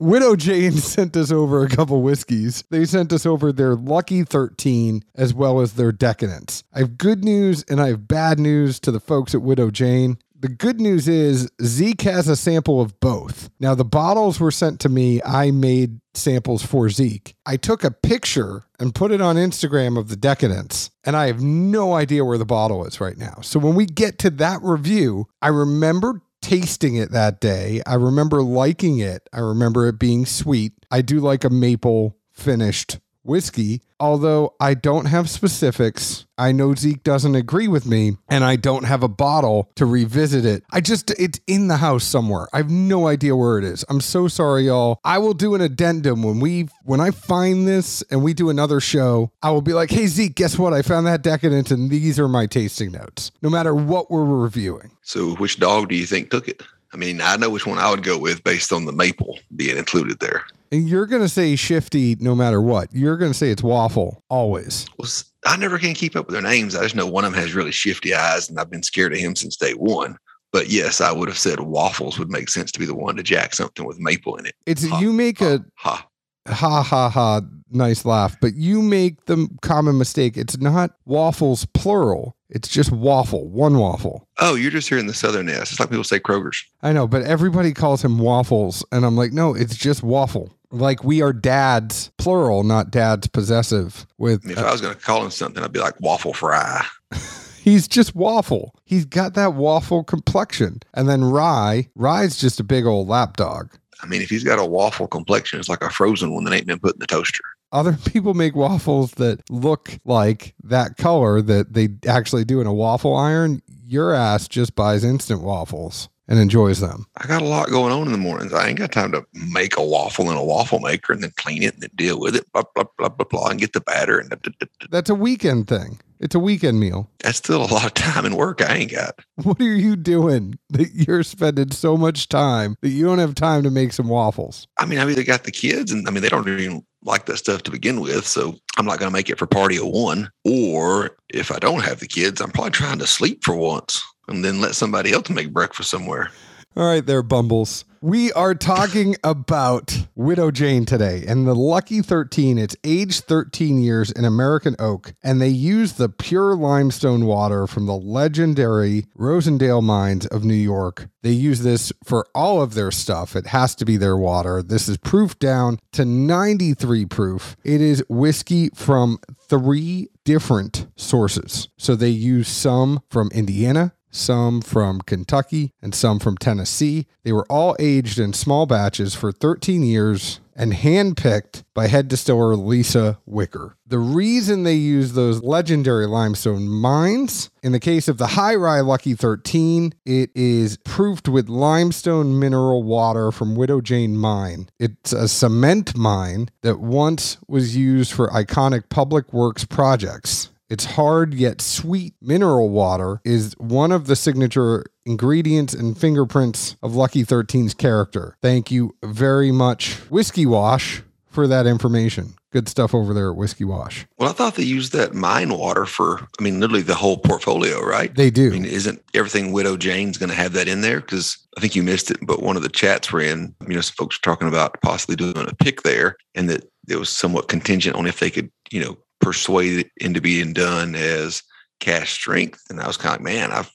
Widow 0.00 0.34
Jane 0.36 0.72
sent 0.72 1.16
us 1.16 1.30
over 1.30 1.64
a 1.64 1.68
couple 1.68 2.02
whiskeys. 2.02 2.64
They 2.70 2.84
sent 2.84 3.12
us 3.12 3.24
over 3.24 3.52
their 3.52 3.74
Lucky 3.74 4.24
13 4.24 5.04
as 5.14 5.32
well 5.32 5.60
as 5.60 5.74
their 5.74 5.92
Decadence. 5.92 6.64
I 6.74 6.80
have 6.80 6.98
good 6.98 7.24
news 7.24 7.64
and 7.68 7.80
I 7.80 7.88
have 7.88 8.08
bad 8.08 8.38
news 8.38 8.80
to 8.80 8.90
the 8.90 9.00
folks 9.00 9.34
at 9.34 9.42
Widow 9.42 9.70
Jane. 9.70 10.18
The 10.38 10.48
good 10.48 10.78
news 10.78 11.08
is 11.08 11.50
Zeke 11.62 12.02
has 12.02 12.28
a 12.28 12.36
sample 12.36 12.80
of 12.80 13.00
both. 13.00 13.48
Now, 13.60 13.74
the 13.74 13.84
bottles 13.84 14.38
were 14.38 14.50
sent 14.50 14.78
to 14.80 14.90
me. 14.90 15.22
I 15.24 15.50
made 15.52 16.00
samples 16.12 16.62
for 16.62 16.90
Zeke. 16.90 17.34
I 17.46 17.56
took 17.56 17.82
a 17.82 17.90
picture 17.90 18.64
and 18.78 18.94
put 18.94 19.10
it 19.10 19.22
on 19.22 19.36
Instagram 19.36 19.96
of 19.98 20.08
the 20.08 20.16
Decadence, 20.16 20.90
and 21.02 21.16
I 21.16 21.28
have 21.28 21.40
no 21.40 21.94
idea 21.94 22.26
where 22.26 22.36
the 22.36 22.44
bottle 22.44 22.84
is 22.84 23.00
right 23.00 23.16
now. 23.16 23.38
So 23.40 23.58
when 23.58 23.74
we 23.74 23.86
get 23.86 24.18
to 24.18 24.30
that 24.30 24.60
review, 24.62 25.28
I 25.40 25.48
remember 25.48 26.20
tasting 26.44 26.94
it 26.96 27.10
that 27.10 27.40
day. 27.40 27.80
I 27.86 27.94
remember 27.94 28.42
liking 28.42 28.98
it. 28.98 29.26
I 29.32 29.40
remember 29.40 29.88
it 29.88 29.98
being 29.98 30.26
sweet. 30.26 30.74
I 30.90 31.00
do 31.00 31.18
like 31.20 31.42
a 31.42 31.48
maple 31.48 32.18
finished 32.32 32.98
whiskey, 33.24 33.82
although 33.98 34.54
I 34.60 34.74
don't 34.74 35.06
have 35.06 35.30
specifics. 35.30 36.26
I 36.36 36.52
know 36.52 36.74
Zeke 36.74 37.02
doesn't 37.04 37.34
agree 37.34 37.68
with 37.68 37.86
me, 37.86 38.16
and 38.28 38.44
I 38.44 38.56
don't 38.56 38.84
have 38.84 39.02
a 39.02 39.08
bottle 39.08 39.70
to 39.76 39.86
revisit 39.86 40.44
it. 40.44 40.64
I 40.70 40.80
just, 40.80 41.10
it's 41.12 41.40
in 41.46 41.68
the 41.68 41.76
house 41.76 42.04
somewhere. 42.04 42.48
I 42.52 42.58
have 42.58 42.70
no 42.70 43.06
idea 43.06 43.36
where 43.36 43.58
it 43.58 43.64
is. 43.64 43.84
I'm 43.88 44.00
so 44.00 44.26
sorry, 44.26 44.64
y'all. 44.64 44.98
I 45.04 45.18
will 45.18 45.34
do 45.34 45.54
an 45.54 45.60
addendum 45.60 46.22
when 46.22 46.40
we, 46.40 46.68
when 46.82 47.00
I 47.00 47.12
find 47.12 47.68
this 47.68 48.02
and 48.10 48.22
we 48.22 48.34
do 48.34 48.50
another 48.50 48.80
show. 48.80 49.30
I 49.42 49.50
will 49.52 49.62
be 49.62 49.74
like, 49.74 49.90
hey, 49.90 50.06
Zeke, 50.06 50.34
guess 50.34 50.58
what? 50.58 50.72
I 50.72 50.82
found 50.82 51.06
that 51.06 51.22
decadent, 51.22 51.70
and 51.70 51.88
these 51.88 52.18
are 52.18 52.28
my 52.28 52.46
tasting 52.46 52.92
notes, 52.92 53.30
no 53.42 53.48
matter 53.48 53.74
what 53.74 54.10
we're 54.10 54.24
reviewing. 54.24 54.90
So, 55.02 55.34
which 55.36 55.60
dog 55.60 55.88
do 55.88 55.94
you 55.94 56.06
think 56.06 56.30
took 56.30 56.48
it? 56.48 56.62
I 56.94 56.96
mean, 56.96 57.20
I 57.20 57.34
know 57.36 57.50
which 57.50 57.66
one 57.66 57.78
I 57.78 57.90
would 57.90 58.04
go 58.04 58.16
with 58.16 58.44
based 58.44 58.72
on 58.72 58.84
the 58.84 58.92
maple 58.92 59.40
being 59.56 59.76
included 59.76 60.20
there. 60.20 60.44
And 60.70 60.88
you're 60.88 61.06
going 61.06 61.22
to 61.22 61.28
say 61.28 61.56
shifty 61.56 62.16
no 62.20 62.36
matter 62.36 62.62
what. 62.62 62.88
You're 62.92 63.16
going 63.16 63.32
to 63.32 63.36
say 63.36 63.50
it's 63.50 63.64
waffle 63.64 64.22
always. 64.30 64.86
Well, 64.96 65.10
I 65.44 65.56
never 65.56 65.78
can 65.78 65.94
keep 65.94 66.14
up 66.14 66.26
with 66.26 66.34
their 66.34 66.42
names. 66.42 66.76
I 66.76 66.84
just 66.84 66.94
know 66.94 67.06
one 67.06 67.24
of 67.24 67.32
them 67.32 67.40
has 67.40 67.52
really 67.52 67.72
shifty 67.72 68.14
eyes, 68.14 68.48
and 68.48 68.60
I've 68.60 68.70
been 68.70 68.84
scared 68.84 69.12
of 69.12 69.18
him 69.18 69.34
since 69.34 69.56
day 69.56 69.72
one. 69.72 70.16
But 70.52 70.68
yes, 70.68 71.00
I 71.00 71.10
would 71.10 71.28
have 71.28 71.36
said 71.36 71.58
waffles 71.58 72.16
would 72.16 72.30
make 72.30 72.48
sense 72.48 72.70
to 72.70 72.78
be 72.78 72.86
the 72.86 72.94
one 72.94 73.16
to 73.16 73.24
jack 73.24 73.54
something 73.54 73.84
with 73.84 73.98
maple 73.98 74.36
in 74.36 74.46
it. 74.46 74.54
It's 74.66 74.86
Ha, 74.86 75.00
you 75.00 75.12
make 75.12 75.40
a 75.40 75.64
Ha. 75.78 76.06
Ha 76.46 76.82
ha 76.82 77.08
ha 77.08 77.40
nice 77.70 78.04
laugh, 78.04 78.36
but 78.40 78.54
you 78.54 78.82
make 78.82 79.26
the 79.26 79.48
common 79.62 79.98
mistake. 79.98 80.36
It's 80.36 80.58
not 80.58 80.92
waffles 81.04 81.66
plural. 81.66 82.36
It's 82.48 82.68
just 82.68 82.92
waffle, 82.92 83.48
one 83.48 83.78
waffle. 83.78 84.28
Oh, 84.38 84.54
you're 84.54 84.70
just 84.70 84.88
hearing 84.88 85.06
the 85.06 85.14
southern 85.14 85.48
S. 85.48 85.72
It's 85.72 85.80
like 85.80 85.90
people 85.90 86.04
say 86.04 86.20
Kroger's. 86.20 86.64
I 86.82 86.92
know, 86.92 87.08
but 87.08 87.22
everybody 87.22 87.72
calls 87.72 88.04
him 88.04 88.18
waffles, 88.18 88.84
and 88.92 89.04
I'm 89.04 89.16
like, 89.16 89.32
no, 89.32 89.54
it's 89.54 89.76
just 89.76 90.02
waffle. 90.02 90.52
Like 90.70 91.04
we 91.04 91.22
are 91.22 91.32
dads 91.32 92.10
plural, 92.18 92.62
not 92.62 92.90
dads 92.90 93.26
possessive. 93.26 94.06
With 94.18 94.48
if 94.48 94.58
uh, 94.58 94.62
I 94.62 94.72
was 94.72 94.80
going 94.80 94.94
to 94.94 95.00
call 95.00 95.24
him 95.24 95.30
something, 95.30 95.62
I'd 95.62 95.72
be 95.72 95.80
like 95.80 96.00
waffle 96.00 96.32
fry. 96.32 96.84
he's 97.60 97.88
just 97.88 98.14
waffle. 98.14 98.74
He's 98.84 99.04
got 99.04 99.34
that 99.34 99.54
waffle 99.54 100.04
complexion, 100.04 100.80
and 100.92 101.08
then 101.08 101.24
Rye, 101.24 101.88
Rye's 101.94 102.36
just 102.36 102.60
a 102.60 102.64
big 102.64 102.86
old 102.86 103.08
lapdog. 103.08 103.72
I 104.02 104.06
mean, 104.06 104.22
if 104.22 104.30
he's 104.30 104.44
got 104.44 104.58
a 104.58 104.64
waffle 104.64 105.06
complexion, 105.06 105.58
it's 105.58 105.68
like 105.68 105.82
a 105.82 105.90
frozen 105.90 106.34
one 106.34 106.44
that 106.44 106.54
ain't 106.54 106.66
been 106.66 106.78
put 106.78 106.94
in 106.94 107.00
the 107.00 107.06
toaster. 107.06 107.44
Other 107.72 107.92
people 108.06 108.34
make 108.34 108.54
waffles 108.54 109.12
that 109.12 109.42
look 109.50 109.98
like 110.04 110.54
that 110.62 110.96
color 110.96 111.42
that 111.42 111.72
they 111.72 111.88
actually 112.06 112.44
do 112.44 112.60
in 112.60 112.66
a 112.66 112.74
waffle 112.74 113.16
iron. 113.16 113.62
Your 113.86 114.14
ass 114.14 114.48
just 114.48 114.74
buys 114.74 115.04
instant 115.04 115.42
waffles 115.42 116.08
and 116.28 116.38
enjoys 116.38 116.80
them. 116.80 117.06
I 117.18 117.26
got 117.26 117.42
a 117.42 117.46
lot 117.46 117.68
going 117.68 117.92
on 117.92 118.06
in 118.06 118.12
the 118.12 118.18
mornings. 118.18 118.52
I 118.52 118.68
ain't 118.68 118.78
got 118.78 118.92
time 118.92 119.12
to 119.12 119.24
make 119.32 119.76
a 119.76 119.84
waffle 119.84 120.30
in 120.30 120.36
a 120.36 120.44
waffle 120.44 120.80
maker 120.80 121.12
and 121.12 121.22
then 121.22 121.32
clean 121.36 121.62
it 121.62 121.74
and 121.74 121.82
then 121.82 121.90
deal 121.96 122.18
with 122.18 122.34
it, 122.34 122.50
blah, 122.52 122.62
blah, 122.74 122.84
blah, 122.96 123.10
blah, 123.10 123.26
blah, 123.28 123.48
and 123.48 123.60
get 123.60 123.72
the 123.72 123.80
batter. 123.80 124.18
And 124.18 124.30
da, 124.30 124.36
da, 124.42 124.50
da. 124.58 124.66
That's 124.90 125.10
a 125.10 125.14
weekend 125.14 125.68
thing. 125.68 126.00
It's 126.24 126.34
a 126.34 126.38
weekend 126.38 126.80
meal. 126.80 127.10
that's 127.18 127.36
still 127.36 127.62
a 127.62 127.68
lot 127.68 127.84
of 127.84 127.92
time 127.92 128.24
and 128.24 128.34
work 128.34 128.62
I 128.62 128.76
ain't 128.76 128.92
got. 128.92 129.18
What 129.42 129.60
are 129.60 129.76
you 129.76 129.94
doing 129.94 130.58
that 130.70 130.90
you're 130.94 131.22
spending 131.22 131.70
so 131.70 131.98
much 131.98 132.30
time 132.30 132.76
that 132.80 132.88
you 132.88 133.04
don't 133.04 133.18
have 133.18 133.34
time 133.34 133.62
to 133.64 133.70
make 133.70 133.92
some 133.92 134.08
waffles? 134.08 134.66
I 134.78 134.86
mean, 134.86 134.98
I've 134.98 135.10
either 135.10 135.22
got 135.22 135.44
the 135.44 135.50
kids 135.50 135.92
and 135.92 136.08
I 136.08 136.10
mean, 136.10 136.22
they 136.22 136.30
don't 136.30 136.48
even 136.48 136.82
like 137.02 137.26
that 137.26 137.36
stuff 137.36 137.62
to 137.64 137.70
begin 137.70 138.00
with. 138.00 138.26
So 138.26 138.56
I'm 138.78 138.86
not 138.86 138.98
going 138.98 139.10
to 139.10 139.12
make 139.12 139.28
it 139.28 139.38
for 139.38 139.46
party 139.46 139.76
of 139.76 139.84
one. 139.88 140.30
Or 140.46 141.10
if 141.28 141.52
I 141.52 141.58
don't 141.58 141.84
have 141.84 142.00
the 142.00 142.08
kids, 142.08 142.40
I'm 142.40 142.50
probably 142.50 142.70
trying 142.70 143.00
to 143.00 143.06
sleep 143.06 143.44
for 143.44 143.54
once 143.54 144.02
and 144.26 144.42
then 144.42 144.62
let 144.62 144.74
somebody 144.74 145.12
else 145.12 145.28
make 145.28 145.52
breakfast 145.52 145.90
somewhere. 145.90 146.30
All 146.74 146.86
right, 146.86 147.04
there, 147.04 147.22
Bumbles. 147.22 147.84
We 148.04 148.30
are 148.32 148.54
talking 148.54 149.16
about 149.24 150.06
Widow 150.14 150.50
Jane 150.50 150.84
today 150.84 151.24
and 151.26 151.46
the 151.46 151.54
Lucky 151.54 152.02
13. 152.02 152.58
It's 152.58 152.76
aged 152.84 153.24
13 153.24 153.80
years 153.80 154.10
in 154.10 154.26
American 154.26 154.76
oak, 154.78 155.14
and 155.22 155.40
they 155.40 155.48
use 155.48 155.94
the 155.94 156.10
pure 156.10 156.54
limestone 156.54 157.24
water 157.24 157.66
from 157.66 157.86
the 157.86 157.96
legendary 157.96 159.06
Rosendale 159.18 159.82
mines 159.82 160.26
of 160.26 160.44
New 160.44 160.52
York. 160.52 161.08
They 161.22 161.30
use 161.30 161.60
this 161.60 161.94
for 162.04 162.26
all 162.34 162.60
of 162.60 162.74
their 162.74 162.90
stuff. 162.90 163.34
It 163.34 163.46
has 163.46 163.74
to 163.76 163.86
be 163.86 163.96
their 163.96 164.18
water. 164.18 164.62
This 164.62 164.86
is 164.86 164.98
proof 164.98 165.38
down 165.38 165.78
to 165.92 166.04
93 166.04 167.06
proof. 167.06 167.56
It 167.64 167.80
is 167.80 168.04
whiskey 168.10 168.68
from 168.74 169.18
three 169.48 170.10
different 170.24 170.88
sources. 170.96 171.68
So 171.78 171.94
they 171.94 172.10
use 172.10 172.48
some 172.48 173.00
from 173.08 173.30
Indiana, 173.32 173.94
some 174.14 174.60
from 174.60 175.00
Kentucky, 175.00 175.72
and 175.82 175.94
some 175.94 176.18
from 176.18 176.36
Tennessee. 176.36 177.06
They 177.22 177.32
were 177.32 177.46
all 177.50 177.76
aged 177.78 178.18
in 178.18 178.32
small 178.32 178.66
batches 178.66 179.14
for 179.14 179.32
13 179.32 179.82
years 179.82 180.40
and 180.56 180.72
handpicked 180.72 181.64
by 181.74 181.88
head 181.88 182.08
distiller 182.08 182.54
Lisa 182.54 183.18
Wicker. 183.26 183.76
The 183.86 183.98
reason 183.98 184.62
they 184.62 184.74
use 184.74 185.12
those 185.12 185.42
legendary 185.42 186.06
limestone 186.06 186.68
mines, 186.68 187.50
in 187.62 187.72
the 187.72 187.80
case 187.80 188.08
of 188.08 188.18
the 188.18 188.28
High 188.28 188.54
Rye 188.54 188.80
Lucky 188.80 189.14
13, 189.14 189.94
it 190.04 190.30
is 190.34 190.78
proofed 190.84 191.28
with 191.28 191.48
limestone 191.48 192.38
mineral 192.38 192.82
water 192.82 193.32
from 193.32 193.56
Widow 193.56 193.80
Jane 193.80 194.16
Mine. 194.16 194.68
It's 194.78 195.12
a 195.12 195.28
cement 195.28 195.96
mine 195.96 196.48
that 196.62 196.80
once 196.80 197.38
was 197.48 197.76
used 197.76 198.12
for 198.12 198.28
iconic 198.28 198.88
public 198.88 199.32
works 199.32 199.64
projects. 199.64 200.50
It's 200.74 200.86
hard 200.86 201.34
yet 201.34 201.60
sweet 201.60 202.14
mineral 202.20 202.68
water 202.68 203.20
is 203.24 203.54
one 203.58 203.92
of 203.92 204.08
the 204.08 204.16
signature 204.16 204.84
ingredients 205.06 205.72
and 205.72 205.96
fingerprints 205.96 206.74
of 206.82 206.96
Lucky 206.96 207.24
13's 207.24 207.74
character. 207.74 208.36
Thank 208.42 208.72
you 208.72 208.96
very 209.00 209.52
much, 209.52 209.94
Whiskey 210.10 210.46
Wash, 210.46 211.02
for 211.30 211.46
that 211.46 211.68
information. 211.68 212.34
Good 212.50 212.68
stuff 212.68 212.92
over 212.92 213.14
there 213.14 213.30
at 213.30 213.36
Whiskey 213.36 213.62
Wash. 213.62 214.04
Well, 214.18 214.28
I 214.28 214.32
thought 214.32 214.56
they 214.56 214.64
used 214.64 214.92
that 214.94 215.14
mine 215.14 215.56
water 215.56 215.86
for, 215.86 216.26
I 216.40 216.42
mean, 216.42 216.58
literally 216.58 216.82
the 216.82 216.96
whole 216.96 217.18
portfolio, 217.18 217.80
right? 217.80 218.12
They 218.12 218.30
do. 218.30 218.48
I 218.48 218.54
mean, 218.54 218.64
isn't 218.64 219.00
everything 219.14 219.52
Widow 219.52 219.76
Jane's 219.76 220.18
going 220.18 220.30
to 220.30 220.34
have 220.34 220.54
that 220.54 220.66
in 220.66 220.80
there? 220.80 221.00
Because 221.00 221.38
I 221.56 221.60
think 221.60 221.76
you 221.76 221.84
missed 221.84 222.10
it, 222.10 222.18
but 222.20 222.42
one 222.42 222.56
of 222.56 222.64
the 222.64 222.68
chats 222.68 223.12
we're 223.12 223.20
in, 223.20 223.54
you 223.68 223.76
know, 223.76 223.80
some 223.80 223.94
folks 223.94 224.18
were 224.18 224.24
talking 224.28 224.48
about 224.48 224.82
possibly 224.82 225.14
doing 225.14 225.36
a 225.36 225.54
pick 225.54 225.82
there 225.82 226.16
and 226.34 226.50
that 226.50 226.68
it 226.88 226.96
was 226.96 227.10
somewhat 227.10 227.46
contingent 227.46 227.94
on 227.94 228.08
if 228.08 228.18
they 228.18 228.28
could, 228.28 228.50
you 228.72 228.80
know, 228.80 228.96
persuade 229.24 229.78
it 229.78 229.90
into 229.96 230.20
being 230.20 230.52
done 230.52 230.94
as 230.94 231.42
cask 231.80 232.08
strength. 232.08 232.62
And 232.68 232.80
I 232.80 232.86
was 232.86 232.96
kind 232.96 233.16
of 233.16 233.20
like, 233.24 233.34
man, 233.34 233.50
I've 233.50 233.70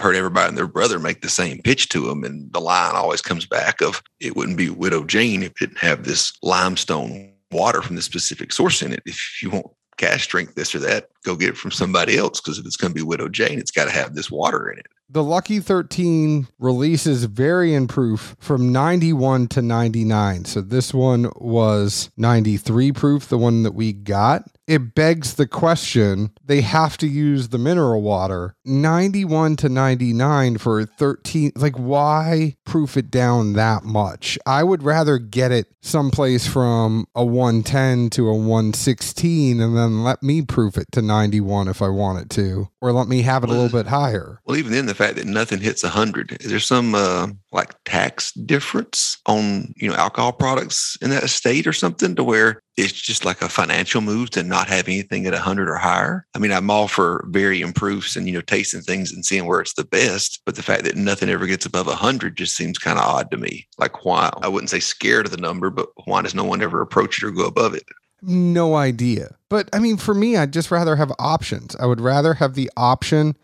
heard 0.00 0.16
everybody 0.16 0.48
and 0.48 0.56
their 0.56 0.66
brother 0.66 0.98
make 0.98 1.20
the 1.20 1.28
same 1.28 1.60
pitch 1.62 1.88
to 1.90 2.06
them. 2.06 2.24
And 2.24 2.52
the 2.52 2.60
line 2.60 2.94
always 2.94 3.20
comes 3.20 3.44
back 3.44 3.82
of 3.82 4.02
it 4.20 4.36
wouldn't 4.36 4.56
be 4.56 4.70
Widow 4.70 5.04
Jane 5.04 5.42
if 5.42 5.50
it 5.50 5.58
didn't 5.58 5.78
have 5.78 6.04
this 6.04 6.32
limestone 6.42 7.32
water 7.50 7.82
from 7.82 7.96
the 7.96 8.02
specific 8.02 8.52
source 8.52 8.80
in 8.82 8.92
it. 8.92 9.02
If 9.04 9.42
you 9.42 9.50
want 9.50 9.66
cash 9.98 10.26
drink 10.26 10.54
this 10.54 10.74
or 10.74 10.78
that, 10.80 11.08
go 11.24 11.36
get 11.36 11.50
it 11.50 11.56
from 11.56 11.70
somebody 11.70 12.16
else. 12.16 12.40
Because 12.40 12.58
if 12.58 12.66
it's 12.66 12.76
going 12.76 12.92
to 12.92 12.98
be 12.98 13.02
Widow 13.02 13.28
Jane, 13.28 13.58
it's 13.58 13.70
got 13.70 13.84
to 13.84 13.90
have 13.90 14.14
this 14.14 14.30
water 14.30 14.70
in 14.70 14.78
it. 14.78 14.86
The 15.08 15.22
Lucky 15.22 15.60
13 15.60 16.48
releases 16.58 17.24
variant 17.24 17.90
proof 17.90 18.34
from 18.40 18.72
91 18.72 19.48
to 19.48 19.60
99. 19.60 20.46
So 20.46 20.62
this 20.62 20.94
one 20.94 21.30
was 21.36 22.10
93 22.16 22.92
proof, 22.92 23.28
the 23.28 23.36
one 23.36 23.62
that 23.64 23.74
we 23.74 23.92
got. 23.92 24.48
It 24.66 24.94
begs 24.94 25.34
the 25.34 25.46
question 25.46 26.30
they 26.44 26.60
have 26.60 26.96
to 26.98 27.08
use 27.08 27.48
the 27.48 27.58
mineral 27.58 28.02
water 28.02 28.54
91 28.64 29.56
to 29.56 29.68
99 29.68 30.58
for 30.58 30.84
13. 30.84 31.52
Like, 31.56 31.76
why 31.76 32.56
proof 32.64 32.96
it 32.96 33.10
down 33.10 33.54
that 33.54 33.82
much? 33.82 34.38
I 34.46 34.62
would 34.62 34.82
rather 34.82 35.18
get 35.18 35.50
it 35.50 35.66
someplace 35.80 36.46
from 36.46 37.06
a 37.14 37.24
110 37.24 38.10
to 38.10 38.28
a 38.28 38.34
116 38.34 39.60
and 39.60 39.76
then 39.76 40.04
let 40.04 40.22
me 40.22 40.42
proof 40.42 40.78
it 40.78 40.86
to 40.92 41.02
91 41.02 41.66
if 41.66 41.82
I 41.82 41.88
want 41.88 42.20
it 42.20 42.30
to, 42.36 42.68
or 42.80 42.92
let 42.92 43.08
me 43.08 43.22
have 43.22 43.42
it 43.42 43.50
a 43.50 43.52
little 43.52 43.68
bit 43.68 43.88
higher. 43.88 44.40
Well, 44.44 44.56
even 44.56 44.72
then, 44.72 44.86
the 44.86 44.94
fact 44.94 45.16
that 45.16 45.26
nothing 45.26 45.60
hits 45.60 45.82
100, 45.82 46.38
is 46.40 46.50
there 46.50 46.60
some 46.60 46.94
uh, 46.94 47.28
like 47.50 47.74
tax 47.84 48.32
difference 48.32 49.18
on, 49.26 49.74
you 49.76 49.90
know, 49.90 49.96
alcohol 49.96 50.32
products 50.32 50.96
in 51.02 51.10
that 51.10 51.28
state 51.30 51.66
or 51.66 51.72
something 51.72 52.14
to 52.14 52.24
where 52.24 52.62
it's 52.76 52.92
just 52.92 53.24
like 53.24 53.42
a 53.42 53.48
financial 53.48 54.00
move 54.00 54.30
to 54.30 54.42
not 54.42 54.68
have 54.68 54.88
anything 54.88 55.26
at 55.26 55.32
100 55.32 55.68
or 55.68 55.76
higher. 55.76 56.26
I 56.34 56.38
mean, 56.38 56.52
I'm 56.52 56.70
all 56.70 56.88
for 56.88 57.24
variant 57.28 57.76
proofs 57.76 58.16
and, 58.16 58.26
you 58.26 58.32
know, 58.32 58.40
tasting 58.40 58.80
things 58.80 59.12
and 59.12 59.24
seeing 59.24 59.46
where 59.46 59.60
it's 59.60 59.74
the 59.74 59.84
best. 59.84 60.40
But 60.46 60.56
the 60.56 60.62
fact 60.62 60.84
that 60.84 60.96
nothing 60.96 61.28
ever 61.28 61.46
gets 61.46 61.66
above 61.66 61.86
100 61.86 62.36
just 62.36 62.56
seems 62.56 62.78
kind 62.78 62.98
of 62.98 63.04
odd 63.04 63.30
to 63.30 63.36
me. 63.36 63.66
Like, 63.78 64.04
why? 64.04 64.30
I 64.42 64.48
wouldn't 64.48 64.70
say 64.70 64.80
scared 64.80 65.26
of 65.26 65.32
the 65.32 65.38
number, 65.38 65.70
but 65.70 65.88
why 66.04 66.22
does 66.22 66.34
no 66.34 66.44
one 66.44 66.62
ever 66.62 66.80
approach 66.80 67.22
it 67.22 67.26
or 67.26 67.30
go 67.30 67.46
above 67.46 67.74
it? 67.74 67.84
No 68.22 68.76
idea. 68.76 69.36
But 69.48 69.68
I 69.72 69.78
mean, 69.78 69.96
for 69.96 70.14
me, 70.14 70.36
I'd 70.36 70.52
just 70.52 70.70
rather 70.70 70.96
have 70.96 71.12
options. 71.18 71.76
I 71.76 71.86
would 71.86 72.00
rather 72.00 72.34
have 72.34 72.54
the 72.54 72.70
option 72.76 73.36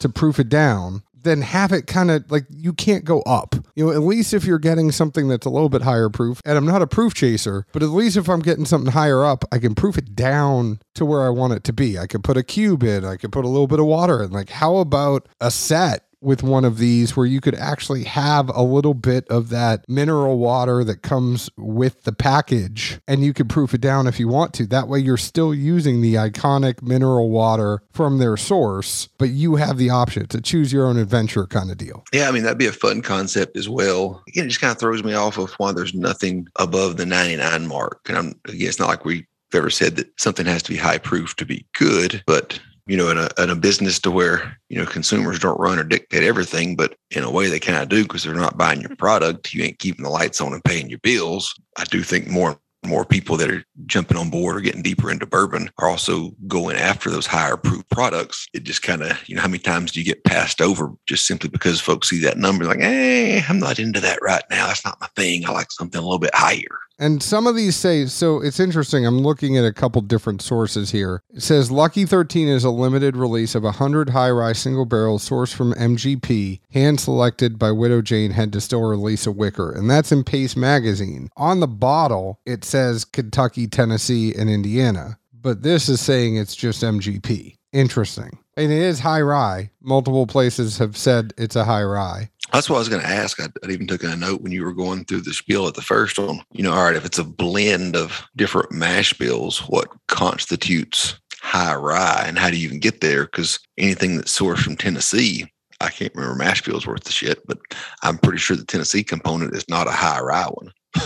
to 0.00 0.08
proof 0.08 0.38
it 0.38 0.48
down 0.48 1.04
then 1.24 1.42
have 1.42 1.72
it 1.72 1.86
kind 1.86 2.10
of 2.10 2.30
like 2.30 2.46
you 2.50 2.72
can't 2.72 3.04
go 3.04 3.20
up. 3.22 3.54
You 3.74 3.86
know, 3.86 3.92
at 3.92 4.00
least 4.00 4.32
if 4.32 4.44
you're 4.44 4.58
getting 4.58 4.92
something 4.92 5.28
that's 5.28 5.46
a 5.46 5.50
little 5.50 5.68
bit 5.68 5.82
higher 5.82 6.08
proof, 6.08 6.40
and 6.44 6.56
I'm 6.56 6.66
not 6.66 6.82
a 6.82 6.86
proof 6.86 7.14
chaser, 7.14 7.66
but 7.72 7.82
at 7.82 7.88
least 7.88 8.16
if 8.16 8.28
I'm 8.28 8.40
getting 8.40 8.64
something 8.64 8.92
higher 8.92 9.24
up, 9.24 9.44
I 9.50 9.58
can 9.58 9.74
proof 9.74 9.98
it 9.98 10.14
down 10.14 10.78
to 10.94 11.04
where 11.04 11.26
I 11.26 11.30
want 11.30 11.54
it 11.54 11.64
to 11.64 11.72
be. 11.72 11.98
I 11.98 12.06
could 12.06 12.22
put 12.22 12.36
a 12.36 12.42
cube 12.42 12.82
in, 12.82 13.04
I 13.04 13.16
could 13.16 13.32
put 13.32 13.44
a 13.44 13.48
little 13.48 13.66
bit 13.66 13.80
of 13.80 13.86
water 13.86 14.22
in. 14.22 14.30
Like, 14.30 14.50
how 14.50 14.76
about 14.76 15.28
a 15.40 15.50
set 15.50 16.04
with 16.24 16.42
one 16.42 16.64
of 16.64 16.78
these 16.78 17.16
where 17.16 17.26
you 17.26 17.40
could 17.40 17.54
actually 17.54 18.04
have 18.04 18.48
a 18.48 18.62
little 18.62 18.94
bit 18.94 19.26
of 19.28 19.50
that 19.50 19.84
mineral 19.88 20.38
water 20.38 20.82
that 20.84 21.02
comes 21.02 21.50
with 21.56 22.04
the 22.04 22.12
package 22.12 23.00
and 23.06 23.24
you 23.24 23.32
could 23.32 23.48
proof 23.48 23.74
it 23.74 23.80
down 23.80 24.06
if 24.06 24.18
you 24.18 24.28
want 24.28 24.54
to. 24.54 24.66
That 24.66 24.88
way 24.88 24.98
you're 24.98 25.16
still 25.16 25.54
using 25.54 26.00
the 26.00 26.14
iconic 26.14 26.82
mineral 26.82 27.30
water 27.30 27.82
from 27.92 28.18
their 28.18 28.36
source, 28.36 29.08
but 29.18 29.30
you 29.30 29.56
have 29.56 29.78
the 29.78 29.90
option 29.90 30.26
to 30.28 30.40
choose 30.40 30.72
your 30.72 30.86
own 30.86 30.96
adventure 30.96 31.46
kind 31.46 31.70
of 31.70 31.78
deal. 31.78 32.04
Yeah, 32.12 32.28
I 32.28 32.32
mean 32.32 32.42
that'd 32.42 32.58
be 32.58 32.66
a 32.66 32.72
fun 32.72 33.02
concept 33.02 33.56
as 33.56 33.68
well. 33.68 34.22
Again, 34.28 34.46
it 34.46 34.48
just 34.48 34.60
kind 34.60 34.72
of 34.72 34.78
throws 34.78 35.04
me 35.04 35.14
off 35.14 35.38
of 35.38 35.52
why 35.54 35.72
there's 35.72 35.94
nothing 35.94 36.48
above 36.56 36.96
the 36.96 37.06
99 37.06 37.66
mark. 37.66 38.00
And 38.08 38.16
I'm 38.18 38.40
again, 38.46 38.68
it's 38.68 38.78
not 38.78 38.88
like 38.88 39.04
we've 39.04 39.26
ever 39.52 39.70
said 39.70 39.96
that 39.96 40.08
something 40.20 40.46
has 40.46 40.62
to 40.64 40.72
be 40.72 40.76
high 40.76 40.98
proof 40.98 41.36
to 41.36 41.46
be 41.46 41.66
good, 41.74 42.22
but 42.26 42.58
you 42.86 42.96
know, 42.96 43.10
in 43.10 43.18
a, 43.18 43.28
in 43.38 43.50
a 43.50 43.56
business 43.56 43.98
to 44.00 44.10
where, 44.10 44.56
you 44.68 44.78
know, 44.78 44.86
consumers 44.86 45.38
don't 45.38 45.60
run 45.60 45.78
or 45.78 45.84
dictate 45.84 46.22
everything, 46.22 46.76
but 46.76 46.96
in 47.10 47.24
a 47.24 47.30
way 47.30 47.48
they 47.48 47.60
kind 47.60 47.78
of 47.78 47.88
do 47.88 48.02
because 48.02 48.22
they're 48.22 48.34
not 48.34 48.58
buying 48.58 48.80
your 48.80 48.94
product. 48.98 49.54
You 49.54 49.64
ain't 49.64 49.78
keeping 49.78 50.04
the 50.04 50.10
lights 50.10 50.40
on 50.40 50.52
and 50.52 50.64
paying 50.64 50.90
your 50.90 50.98
bills. 50.98 51.54
I 51.78 51.84
do 51.84 52.02
think 52.02 52.28
more 52.28 52.58
and 52.82 52.90
more 52.90 53.06
people 53.06 53.38
that 53.38 53.50
are 53.50 53.64
jumping 53.86 54.18
on 54.18 54.28
board 54.28 54.56
or 54.56 54.60
getting 54.60 54.82
deeper 54.82 55.10
into 55.10 55.24
bourbon 55.24 55.70
are 55.78 55.88
also 55.88 56.32
going 56.46 56.76
after 56.76 57.10
those 57.10 57.26
higher 57.26 57.56
proof 57.56 57.82
products. 57.88 58.46
It 58.52 58.64
just 58.64 58.82
kind 58.82 59.02
of, 59.02 59.26
you 59.26 59.34
know, 59.34 59.40
how 59.40 59.48
many 59.48 59.58
times 59.58 59.92
do 59.92 60.00
you 60.00 60.04
get 60.04 60.24
passed 60.24 60.60
over 60.60 60.92
just 61.06 61.26
simply 61.26 61.48
because 61.48 61.80
folks 61.80 62.10
see 62.10 62.20
that 62.20 62.36
number 62.36 62.66
like, 62.66 62.80
hey, 62.80 63.42
I'm 63.48 63.58
not 63.58 63.78
into 63.78 64.00
that 64.00 64.18
right 64.20 64.44
now. 64.50 64.66
That's 64.66 64.84
not 64.84 65.00
my 65.00 65.08
thing. 65.16 65.46
I 65.46 65.52
like 65.52 65.72
something 65.72 65.98
a 65.98 66.04
little 66.04 66.18
bit 66.18 66.34
higher. 66.34 66.78
And 66.98 67.22
some 67.22 67.46
of 67.46 67.56
these 67.56 67.74
say, 67.74 68.06
so 68.06 68.40
it's 68.40 68.60
interesting. 68.60 69.04
I'm 69.04 69.18
looking 69.18 69.56
at 69.56 69.64
a 69.64 69.72
couple 69.72 70.00
different 70.02 70.42
sources 70.42 70.90
here. 70.90 71.22
It 71.32 71.42
says 71.42 71.70
Lucky 71.70 72.04
13 72.04 72.48
is 72.48 72.64
a 72.64 72.70
limited 72.70 73.16
release 73.16 73.54
of 73.54 73.64
100 73.64 74.10
high 74.10 74.30
rise 74.30 74.58
single 74.58 74.84
barrels 74.84 75.28
sourced 75.28 75.54
from 75.54 75.74
MGP, 75.74 76.60
hand 76.70 77.00
selected 77.00 77.58
by 77.58 77.72
Widow 77.72 78.02
Jane 78.02 78.30
head 78.30 78.50
distiller 78.50 78.96
Lisa 78.96 79.32
Wicker. 79.32 79.72
And 79.72 79.90
that's 79.90 80.12
in 80.12 80.24
Paste 80.24 80.56
Magazine. 80.56 81.30
On 81.36 81.60
the 81.60 81.66
bottle, 81.66 82.38
it 82.46 82.64
says 82.64 83.04
Kentucky, 83.04 83.66
Tennessee, 83.66 84.34
and 84.34 84.48
Indiana. 84.48 85.18
But 85.32 85.62
this 85.62 85.88
is 85.88 86.00
saying 86.00 86.36
it's 86.36 86.56
just 86.56 86.82
MGP. 86.82 87.56
Interesting. 87.72 88.38
And 88.56 88.70
it 88.70 88.78
is 88.78 89.00
high 89.00 89.20
rye. 89.20 89.70
Multiple 89.82 90.28
places 90.28 90.78
have 90.78 90.96
said 90.96 91.34
it's 91.36 91.56
a 91.56 91.64
high 91.64 91.82
rye. 91.82 92.30
That's 92.54 92.70
what 92.70 92.76
I 92.76 92.78
was 92.78 92.88
going 92.88 93.02
to 93.02 93.08
ask. 93.08 93.40
I, 93.40 93.46
I 93.64 93.70
even 93.72 93.88
took 93.88 94.04
a 94.04 94.14
note 94.14 94.40
when 94.40 94.52
you 94.52 94.64
were 94.64 94.72
going 94.72 95.04
through 95.04 95.22
the 95.22 95.34
spiel 95.34 95.66
at 95.66 95.74
the 95.74 95.82
first 95.82 96.20
one. 96.20 96.40
You 96.52 96.62
know, 96.62 96.72
all 96.72 96.84
right, 96.84 96.94
if 96.94 97.04
it's 97.04 97.18
a 97.18 97.24
blend 97.24 97.96
of 97.96 98.24
different 98.36 98.70
mash 98.70 99.12
bills, 99.12 99.58
what 99.68 99.88
constitutes 100.06 101.18
high 101.40 101.74
rye 101.74 102.24
and 102.28 102.38
how 102.38 102.50
do 102.50 102.56
you 102.56 102.68
even 102.68 102.78
get 102.78 103.00
there? 103.00 103.24
Because 103.24 103.58
anything 103.76 104.16
that's 104.16 104.38
sourced 104.38 104.58
from 104.58 104.76
Tennessee, 104.76 105.52
I 105.80 105.90
can't 105.90 106.14
remember 106.14 106.36
mash 106.36 106.62
bills 106.62 106.86
worth 106.86 107.02
the 107.02 107.10
shit, 107.10 107.44
but 107.44 107.58
I'm 108.04 108.18
pretty 108.18 108.38
sure 108.38 108.56
the 108.56 108.64
Tennessee 108.64 109.02
component 109.02 109.56
is 109.56 109.68
not 109.68 109.88
a 109.88 109.90
high 109.90 110.20
rye 110.20 110.46
one 110.46 110.72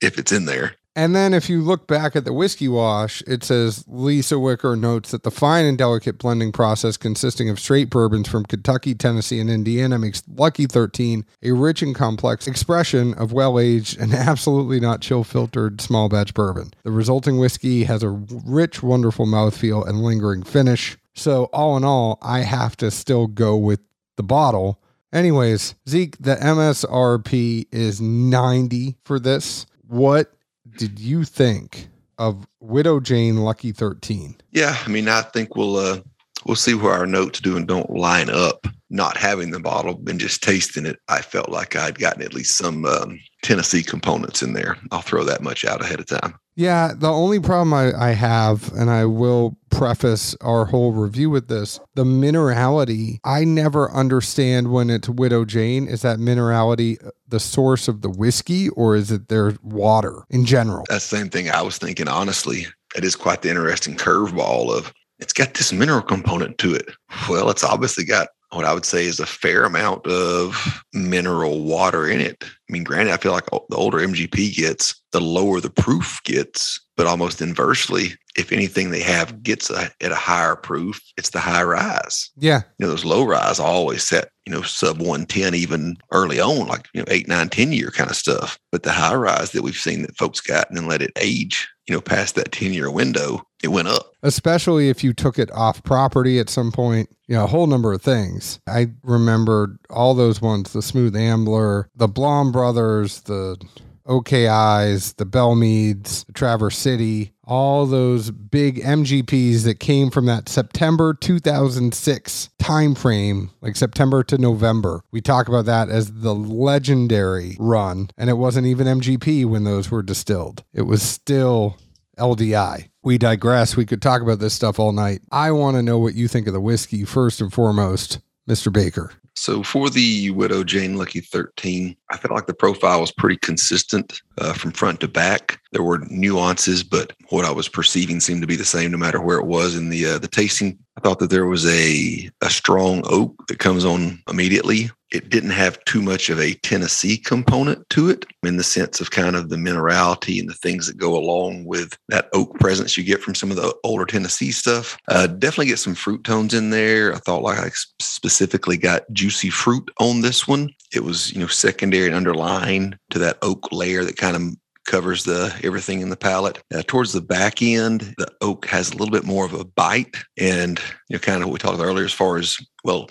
if 0.00 0.20
it's 0.20 0.30
in 0.30 0.44
there. 0.44 0.76
And 0.94 1.16
then 1.16 1.32
if 1.32 1.48
you 1.48 1.62
look 1.62 1.86
back 1.86 2.14
at 2.14 2.26
the 2.26 2.34
whiskey 2.34 2.68
wash, 2.68 3.22
it 3.26 3.42
says 3.42 3.84
Lisa 3.88 4.38
Wicker 4.38 4.76
notes 4.76 5.10
that 5.10 5.22
the 5.22 5.30
fine 5.30 5.64
and 5.64 5.78
delicate 5.78 6.18
blending 6.18 6.52
process 6.52 6.98
consisting 6.98 7.48
of 7.48 7.58
straight 7.58 7.88
bourbons 7.88 8.28
from 8.28 8.44
Kentucky, 8.44 8.94
Tennessee, 8.94 9.40
and 9.40 9.48
Indiana 9.48 9.98
makes 9.98 10.22
Lucky 10.28 10.66
13 10.66 11.24
a 11.42 11.52
rich 11.52 11.80
and 11.80 11.94
complex 11.94 12.46
expression 12.46 13.14
of 13.14 13.32
well 13.32 13.58
aged 13.58 13.98
and 13.98 14.12
absolutely 14.14 14.80
not 14.80 15.00
chill 15.00 15.24
filtered 15.24 15.80
small 15.80 16.10
batch 16.10 16.34
bourbon. 16.34 16.72
The 16.82 16.90
resulting 16.90 17.38
whiskey 17.38 17.84
has 17.84 18.02
a 18.02 18.10
rich, 18.10 18.82
wonderful 18.82 19.26
mouthfeel 19.26 19.88
and 19.88 20.02
lingering 20.02 20.42
finish. 20.42 20.98
So, 21.14 21.44
all 21.52 21.76
in 21.76 21.84
all, 21.84 22.18
I 22.20 22.40
have 22.40 22.76
to 22.78 22.90
still 22.90 23.26
go 23.26 23.56
with 23.56 23.80
the 24.16 24.22
bottle. 24.22 24.78
Anyways, 25.12 25.74
Zeke, 25.88 26.16
the 26.18 26.36
MSRP 26.36 27.66
is 27.70 28.00
90 28.00 28.96
for 29.04 29.18
this. 29.18 29.66
What 29.86 30.32
did 30.76 30.98
you 30.98 31.24
think 31.24 31.88
of 32.18 32.46
Widow 32.60 33.00
Jane 33.00 33.38
Lucky 33.38 33.72
13? 33.72 34.36
Yeah, 34.50 34.76
I 34.84 34.88
mean, 34.88 35.08
I 35.08 35.22
think 35.22 35.56
we'll 35.56 35.76
uh 35.76 36.00
we'll 36.44 36.56
see 36.56 36.74
where 36.74 36.92
our 36.92 37.06
notes 37.06 37.40
do 37.40 37.56
and 37.56 37.66
don't 37.66 37.90
line 37.90 38.30
up. 38.30 38.66
Not 38.90 39.16
having 39.16 39.52
the 39.52 39.60
bottle 39.60 40.02
and 40.06 40.20
just 40.20 40.42
tasting 40.42 40.84
it, 40.84 40.98
I 41.08 41.22
felt 41.22 41.48
like 41.48 41.76
I'd 41.76 41.98
gotten 41.98 42.20
at 42.22 42.34
least 42.34 42.58
some 42.58 42.84
um, 42.84 43.18
Tennessee 43.42 43.82
components 43.82 44.42
in 44.42 44.52
there. 44.52 44.76
I'll 44.90 45.00
throw 45.00 45.24
that 45.24 45.42
much 45.42 45.64
out 45.64 45.82
ahead 45.82 45.98
of 45.98 46.06
time. 46.06 46.34
Yeah, 46.54 46.92
the 46.94 47.10
only 47.10 47.40
problem 47.40 47.72
I, 47.72 47.92
I 47.98 48.10
have, 48.10 48.72
and 48.74 48.90
I 48.90 49.06
will 49.06 49.56
preface 49.70 50.36
our 50.42 50.66
whole 50.66 50.92
review 50.92 51.30
with 51.30 51.48
this 51.48 51.80
the 51.94 52.04
minerality. 52.04 53.18
I 53.24 53.44
never 53.44 53.90
understand 53.90 54.70
when 54.70 54.90
it's 54.90 55.08
Widow 55.08 55.44
Jane. 55.44 55.88
Is 55.88 56.02
that 56.02 56.18
minerality 56.18 57.04
uh, 57.04 57.10
the 57.26 57.40
source 57.40 57.88
of 57.88 58.02
the 58.02 58.10
whiskey 58.10 58.68
or 58.70 58.94
is 58.94 59.10
it 59.10 59.28
their 59.28 59.54
water 59.62 60.24
in 60.28 60.44
general? 60.44 60.84
That's 60.88 61.08
the 61.08 61.16
same 61.16 61.30
thing 61.30 61.50
I 61.50 61.62
was 61.62 61.78
thinking, 61.78 62.06
honestly. 62.06 62.66
It 62.94 63.04
is 63.04 63.16
quite 63.16 63.40
the 63.40 63.48
interesting 63.48 63.96
curveball 63.96 64.76
of 64.76 64.92
it's 65.18 65.32
got 65.32 65.54
this 65.54 65.72
mineral 65.72 66.02
component 66.02 66.58
to 66.58 66.74
it. 66.74 66.90
Well, 67.28 67.48
it's 67.48 67.64
obviously 67.64 68.04
got 68.04 68.28
what 68.52 68.64
I 68.64 68.74
would 68.74 68.84
say 68.84 69.06
is 69.06 69.18
a 69.18 69.26
fair 69.26 69.64
amount 69.64 70.06
of 70.06 70.84
mineral 70.92 71.62
water 71.62 72.08
in 72.08 72.20
it. 72.20 72.44
I 72.44 72.72
mean, 72.72 72.84
granted, 72.84 73.12
I 73.12 73.16
feel 73.16 73.32
like 73.32 73.46
the 73.46 73.76
older 73.76 73.98
MGP 73.98 74.54
gets, 74.54 75.00
the 75.12 75.20
lower 75.20 75.60
the 75.60 75.70
proof 75.70 76.20
gets, 76.24 76.80
but 76.96 77.06
almost 77.06 77.40
inversely, 77.40 78.14
if 78.36 78.52
anything 78.52 78.90
they 78.90 79.00
have 79.00 79.42
gets 79.42 79.70
a, 79.70 79.90
at 80.00 80.12
a 80.12 80.16
higher 80.16 80.56
proof, 80.56 81.00
it's 81.16 81.30
the 81.30 81.40
high 81.40 81.62
ryes. 81.62 82.30
Yeah. 82.36 82.62
You 82.78 82.86
know, 82.86 82.88
those 82.88 83.04
low 83.04 83.24
ryes 83.24 83.58
always 83.58 84.02
set, 84.02 84.28
you 84.46 84.52
know, 84.52 84.62
sub 84.62 84.98
110 84.98 85.54
even 85.54 85.96
early 86.10 86.40
on, 86.40 86.66
like, 86.66 86.88
you 86.92 87.00
know, 87.00 87.06
eight, 87.08 87.28
nine, 87.28 87.48
10 87.48 87.72
year 87.72 87.90
kind 87.90 88.10
of 88.10 88.16
stuff. 88.16 88.58
But 88.70 88.82
the 88.82 88.92
high 88.92 89.14
ryes 89.14 89.52
that 89.52 89.62
we've 89.62 89.74
seen 89.76 90.02
that 90.02 90.16
folks 90.16 90.40
got 90.40 90.68
and 90.68 90.76
then 90.76 90.86
let 90.86 91.02
it 91.02 91.12
age, 91.20 91.68
you 91.88 91.94
know, 91.94 92.00
past 92.00 92.34
that 92.36 92.52
10 92.52 92.72
year 92.72 92.90
window, 92.90 93.42
it 93.62 93.68
went 93.68 93.88
up. 93.88 94.12
Especially 94.22 94.88
if 94.88 95.02
you 95.02 95.12
took 95.12 95.38
it 95.38 95.50
off 95.52 95.82
property 95.82 96.38
at 96.38 96.48
some 96.48 96.70
point, 96.70 97.08
you 97.26 97.34
know, 97.36 97.44
a 97.44 97.48
whole 97.48 97.66
number 97.66 97.92
of 97.92 98.02
things. 98.02 98.60
I 98.68 98.90
remembered 99.02 99.78
all 99.90 100.14
those 100.14 100.40
ones, 100.40 100.72
the 100.72 100.82
Smooth 100.82 101.16
Ambler, 101.16 101.88
the 101.94 102.08
Blaum 102.08 102.52
Brothers, 102.52 103.22
the 103.22 103.56
OKIs, 104.06 105.16
the 105.16 105.24
Belle 105.24 105.54
Meades, 105.54 106.24
the 106.24 106.32
Traverse 106.32 106.78
City, 106.78 107.32
all 107.44 107.86
those 107.86 108.30
big 108.30 108.82
MGPs 108.82 109.64
that 109.64 109.80
came 109.80 110.10
from 110.10 110.26
that 110.26 110.48
September 110.48 111.14
2006 111.14 112.50
timeframe, 112.58 113.50
like 113.60 113.76
September 113.76 114.22
to 114.24 114.38
November. 114.38 115.02
We 115.10 115.20
talk 115.20 115.48
about 115.48 115.66
that 115.66 115.88
as 115.88 116.20
the 116.20 116.34
legendary 116.34 117.56
run, 117.58 118.10
and 118.16 118.30
it 118.30 118.34
wasn't 118.34 118.66
even 118.66 118.86
MGP 118.86 119.44
when 119.46 119.64
those 119.64 119.90
were 119.90 120.02
distilled. 120.02 120.64
It 120.72 120.82
was 120.82 121.02
still 121.02 121.76
LDI. 122.18 122.88
We 123.02 123.18
digress. 123.18 123.76
We 123.76 123.86
could 123.86 124.02
talk 124.02 124.22
about 124.22 124.38
this 124.38 124.54
stuff 124.54 124.78
all 124.78 124.92
night. 124.92 125.22
I 125.32 125.50
want 125.50 125.76
to 125.76 125.82
know 125.82 125.98
what 125.98 126.14
you 126.14 126.28
think 126.28 126.46
of 126.46 126.52
the 126.52 126.60
whiskey 126.60 127.04
first 127.04 127.40
and 127.40 127.52
foremost, 127.52 128.20
Mr. 128.48 128.72
Baker. 128.72 129.12
So 129.34 129.62
for 129.62 129.90
the 129.90 130.30
Widow 130.30 130.62
Jane 130.62 130.96
Lucky 130.96 131.20
13, 131.20 131.96
I 132.10 132.16
felt 132.16 132.34
like 132.34 132.46
the 132.46 132.54
profile 132.54 133.00
was 133.00 133.10
pretty 133.10 133.38
consistent 133.38 134.20
uh, 134.38 134.52
from 134.52 134.72
front 134.72 135.00
to 135.00 135.08
back. 135.08 135.60
There 135.72 135.82
were 135.82 136.04
nuances, 136.10 136.82
but 136.82 137.12
what 137.30 137.44
I 137.44 137.50
was 137.50 137.68
perceiving 137.68 138.20
seemed 138.20 138.42
to 138.42 138.46
be 138.46 138.56
the 138.56 138.64
same 138.64 138.90
no 138.90 138.98
matter 138.98 139.20
where 139.20 139.38
it 139.38 139.46
was 139.46 139.74
in 139.74 139.88
the 139.88 140.06
uh, 140.06 140.18
the 140.18 140.28
tasting. 140.28 140.78
I 140.96 141.00
thought 141.00 141.18
that 141.20 141.30
there 141.30 141.46
was 141.46 141.66
a 141.66 142.30
a 142.42 142.50
strong 142.50 143.02
oak 143.06 143.46
that 143.48 143.58
comes 143.58 143.84
on 143.84 144.22
immediately. 144.28 144.90
It 145.12 145.28
didn't 145.28 145.50
have 145.50 145.82
too 145.84 146.00
much 146.00 146.30
of 146.30 146.40
a 146.40 146.54
Tennessee 146.54 147.18
component 147.18 147.88
to 147.90 148.08
it 148.08 148.24
in 148.42 148.56
the 148.56 148.64
sense 148.64 149.00
of 149.00 149.10
kind 149.10 149.36
of 149.36 149.50
the 149.50 149.56
minerality 149.56 150.40
and 150.40 150.48
the 150.48 150.54
things 150.54 150.86
that 150.86 150.96
go 150.96 151.16
along 151.16 151.64
with 151.66 151.96
that 152.08 152.28
oak 152.32 152.58
presence 152.58 152.96
you 152.96 153.04
get 153.04 153.20
from 153.20 153.34
some 153.34 153.50
of 153.50 153.56
the 153.56 153.74
older 153.84 154.06
Tennessee 154.06 154.52
stuff. 154.52 154.96
Uh, 155.08 155.26
definitely 155.26 155.66
get 155.66 155.78
some 155.78 155.94
fruit 155.94 156.24
tones 156.24 156.54
in 156.54 156.70
there. 156.70 157.14
I 157.14 157.18
thought 157.18 157.42
like 157.42 157.58
I 157.58 157.70
specifically 158.00 158.78
got 158.78 159.02
juicy 159.12 159.50
fruit 159.50 159.90
on 160.00 160.22
this 160.22 160.48
one. 160.48 160.70
It 160.94 161.04
was, 161.04 161.32
you 161.32 161.40
know, 161.40 161.46
secondary 161.46 162.06
and 162.06 162.16
underlying 162.16 162.94
to 163.10 163.18
that 163.18 163.38
oak 163.42 163.70
layer 163.70 164.04
that 164.04 164.16
kind 164.16 164.36
of 164.36 164.42
covers 164.84 165.24
the 165.24 165.54
everything 165.62 166.00
in 166.00 166.08
the 166.08 166.16
palate. 166.16 166.62
Uh, 166.74 166.82
towards 166.86 167.12
the 167.12 167.20
back 167.20 167.62
end, 167.62 168.14
the 168.18 168.28
oak 168.40 168.66
has 168.66 168.90
a 168.90 168.96
little 168.96 169.12
bit 169.12 169.24
more 169.24 169.44
of 169.44 169.54
a 169.54 169.64
bite, 169.64 170.16
and 170.38 170.80
you 171.08 171.16
know, 171.16 171.20
kind 171.20 171.42
of 171.42 171.48
what 171.48 171.52
we 171.52 171.58
talked 171.58 171.74
about 171.74 171.86
earlier, 171.86 172.04
as 172.04 172.12
far 172.12 172.38
as 172.38 172.56
well, 172.84 173.08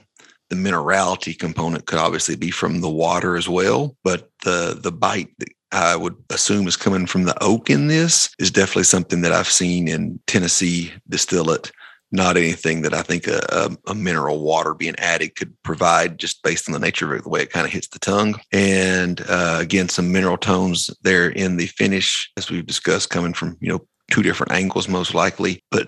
the 0.51 0.57
minerality 0.57 1.37
component 1.37 1.85
could 1.85 1.97
obviously 1.97 2.35
be 2.35 2.51
from 2.51 2.81
the 2.81 2.89
water 2.89 3.37
as 3.37 3.47
well, 3.47 3.95
but 4.03 4.29
the 4.43 4.77
the 4.79 4.91
bite 4.91 5.29
that 5.39 5.47
I 5.71 5.95
would 5.95 6.17
assume 6.29 6.67
is 6.67 6.75
coming 6.75 7.07
from 7.07 7.23
the 7.23 7.41
oak 7.41 7.69
in 7.69 7.87
this 7.87 8.29
is 8.37 8.51
definitely 8.51 8.83
something 8.83 9.21
that 9.21 9.31
I've 9.31 9.47
seen 9.47 9.87
in 9.87 10.19
Tennessee 10.27 10.91
distillate 11.07 11.71
not 12.13 12.35
anything 12.35 12.81
that 12.81 12.93
I 12.93 13.03
think 13.03 13.25
a, 13.25 13.39
a, 13.49 13.91
a, 13.91 13.95
mineral 13.95 14.41
water 14.41 14.73
being 14.73 14.95
added 14.97 15.37
could 15.37 15.53
provide 15.63 16.19
just 16.19 16.43
based 16.43 16.67
on 16.67 16.73
the 16.73 16.79
nature 16.79 17.15
of 17.15 17.23
the 17.23 17.29
way 17.29 17.41
it 17.41 17.51
kind 17.51 17.65
of 17.65 17.71
hits 17.71 17.87
the 17.87 17.99
tongue. 17.99 18.35
And 18.51 19.21
uh, 19.29 19.59
again, 19.61 19.87
some 19.87 20.11
mineral 20.11 20.35
tones 20.35 20.89
there 21.03 21.29
in 21.29 21.55
the 21.55 21.67
finish, 21.67 22.29
as 22.35 22.51
we've 22.51 22.65
discussed, 22.65 23.11
coming 23.11 23.33
from, 23.33 23.55
you 23.61 23.69
know, 23.69 23.79
two 24.11 24.21
different 24.21 24.51
angles 24.51 24.89
most 24.89 25.15
likely, 25.15 25.63
but 25.71 25.87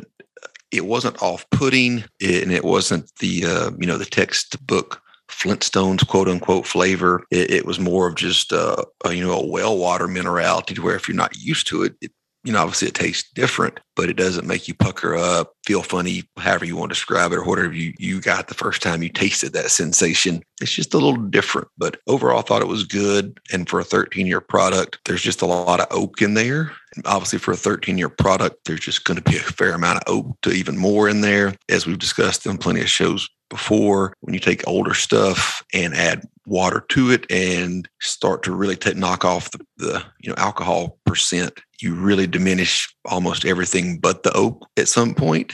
it 0.74 0.86
wasn't 0.86 1.22
off-putting 1.22 2.04
and 2.22 2.52
it 2.52 2.66
wasn't 2.66 3.10
the, 3.20 3.46
uh, 3.46 3.72
you 3.80 3.88
know, 3.88 3.98
the 3.98 4.06
textbook 4.06 5.02
Flintstones 5.30 6.06
quote 6.08 6.28
unquote 6.28 6.66
flavor. 6.66 7.24
It, 7.32 7.52
it 7.52 7.66
was 7.66 7.80
more 7.80 8.08
of 8.08 8.16
just 8.16 8.54
uh, 8.54 8.84
a, 9.06 9.14
you 9.14 9.24
know 9.24 9.34
a 9.34 9.46
well 9.46 9.78
water 9.78 10.08
minerality 10.08 10.76
to 10.76 10.82
where 10.82 10.96
if 10.96 11.08
you're 11.08 11.16
not 11.18 11.38
used 11.38 11.68
to 11.68 11.84
it, 11.84 11.96
it 12.02 12.12
you 12.44 12.52
know, 12.52 12.62
obviously 12.62 12.90
it 12.90 12.94
tastes 12.94 13.30
different, 13.32 13.80
but 13.96 14.10
it 14.10 14.18
doesn't 14.18 14.46
make 14.46 14.68
you 14.68 14.74
pucker 14.74 15.16
up, 15.16 15.54
feel 15.66 15.82
funny, 15.82 16.24
however 16.38 16.66
you 16.66 16.76
want 16.76 16.92
to 16.92 16.96
describe 16.96 17.32
it, 17.32 17.38
or 17.38 17.46
whatever 17.46 17.74
you, 17.74 17.94
you 17.98 18.20
got 18.20 18.50
the 18.50 18.54
first 18.54 18.82
time 18.82 19.02
you 19.02 19.10
tasted 19.10 19.54
that 19.54 19.72
sensation. 19.72 20.44
It's 20.60 20.74
just 20.74 20.94
a 20.94 20.98
little 20.98 21.16
different, 21.16 21.70
but 21.78 21.98
overall, 22.06 22.40
I 22.40 22.42
thought 22.42 22.62
it 22.62 22.68
was 22.68 22.84
good. 22.84 23.40
And 23.54 23.70
for 23.70 23.80
a 23.80 23.86
13 23.86 24.28
year 24.28 24.42
product, 24.42 25.00
there's 25.06 25.22
just 25.22 25.42
a 25.42 25.46
lot 25.46 25.80
of 25.80 25.88
oak 25.92 26.22
in 26.22 26.34
there. 26.34 26.74
Obviously, 27.06 27.40
for 27.40 27.52
a 27.52 27.58
13 27.58 27.98
year 27.98 28.10
product, 28.10 28.58
there's 28.66 28.82
just 28.82 29.06
going 29.06 29.22
to 29.22 29.30
be 29.30 29.38
a 29.38 29.42
fair 29.42 29.74
amount 29.74 30.04
of 30.04 30.14
oak 30.14 30.38
to 30.42 30.52
even 30.52 30.78
more 30.78 31.10
in 31.10 31.22
there. 31.22 31.56
As 31.70 31.86
we've 31.86 32.00
discussed 32.00 32.48
on 32.48 32.58
plenty 32.58 32.82
of 32.82 32.90
shows 32.90 33.30
before, 33.50 34.14
when 34.22 34.34
you 34.34 34.40
take 34.40 34.68
older 34.68 34.94
stuff 34.94 35.64
and 35.74 35.94
add 35.94 36.28
water 36.46 36.86
to 36.90 37.12
it 37.12 37.26
and 37.32 37.88
start 38.02 38.44
to 38.44 38.52
really 38.52 38.76
take 38.76 38.98
knock 38.98 39.24
off 39.24 39.52
the, 39.52 39.60
the 39.78 40.04
you 40.20 40.30
know 40.30 40.36
alcohol 40.38 40.98
percent 41.06 41.54
you 41.80 41.96
really 41.96 42.28
diminish 42.28 42.94
almost 43.06 43.46
everything 43.46 43.98
but 43.98 44.24
the 44.24 44.34
oak 44.34 44.68
at 44.78 44.88
some 44.88 45.14
point 45.14 45.54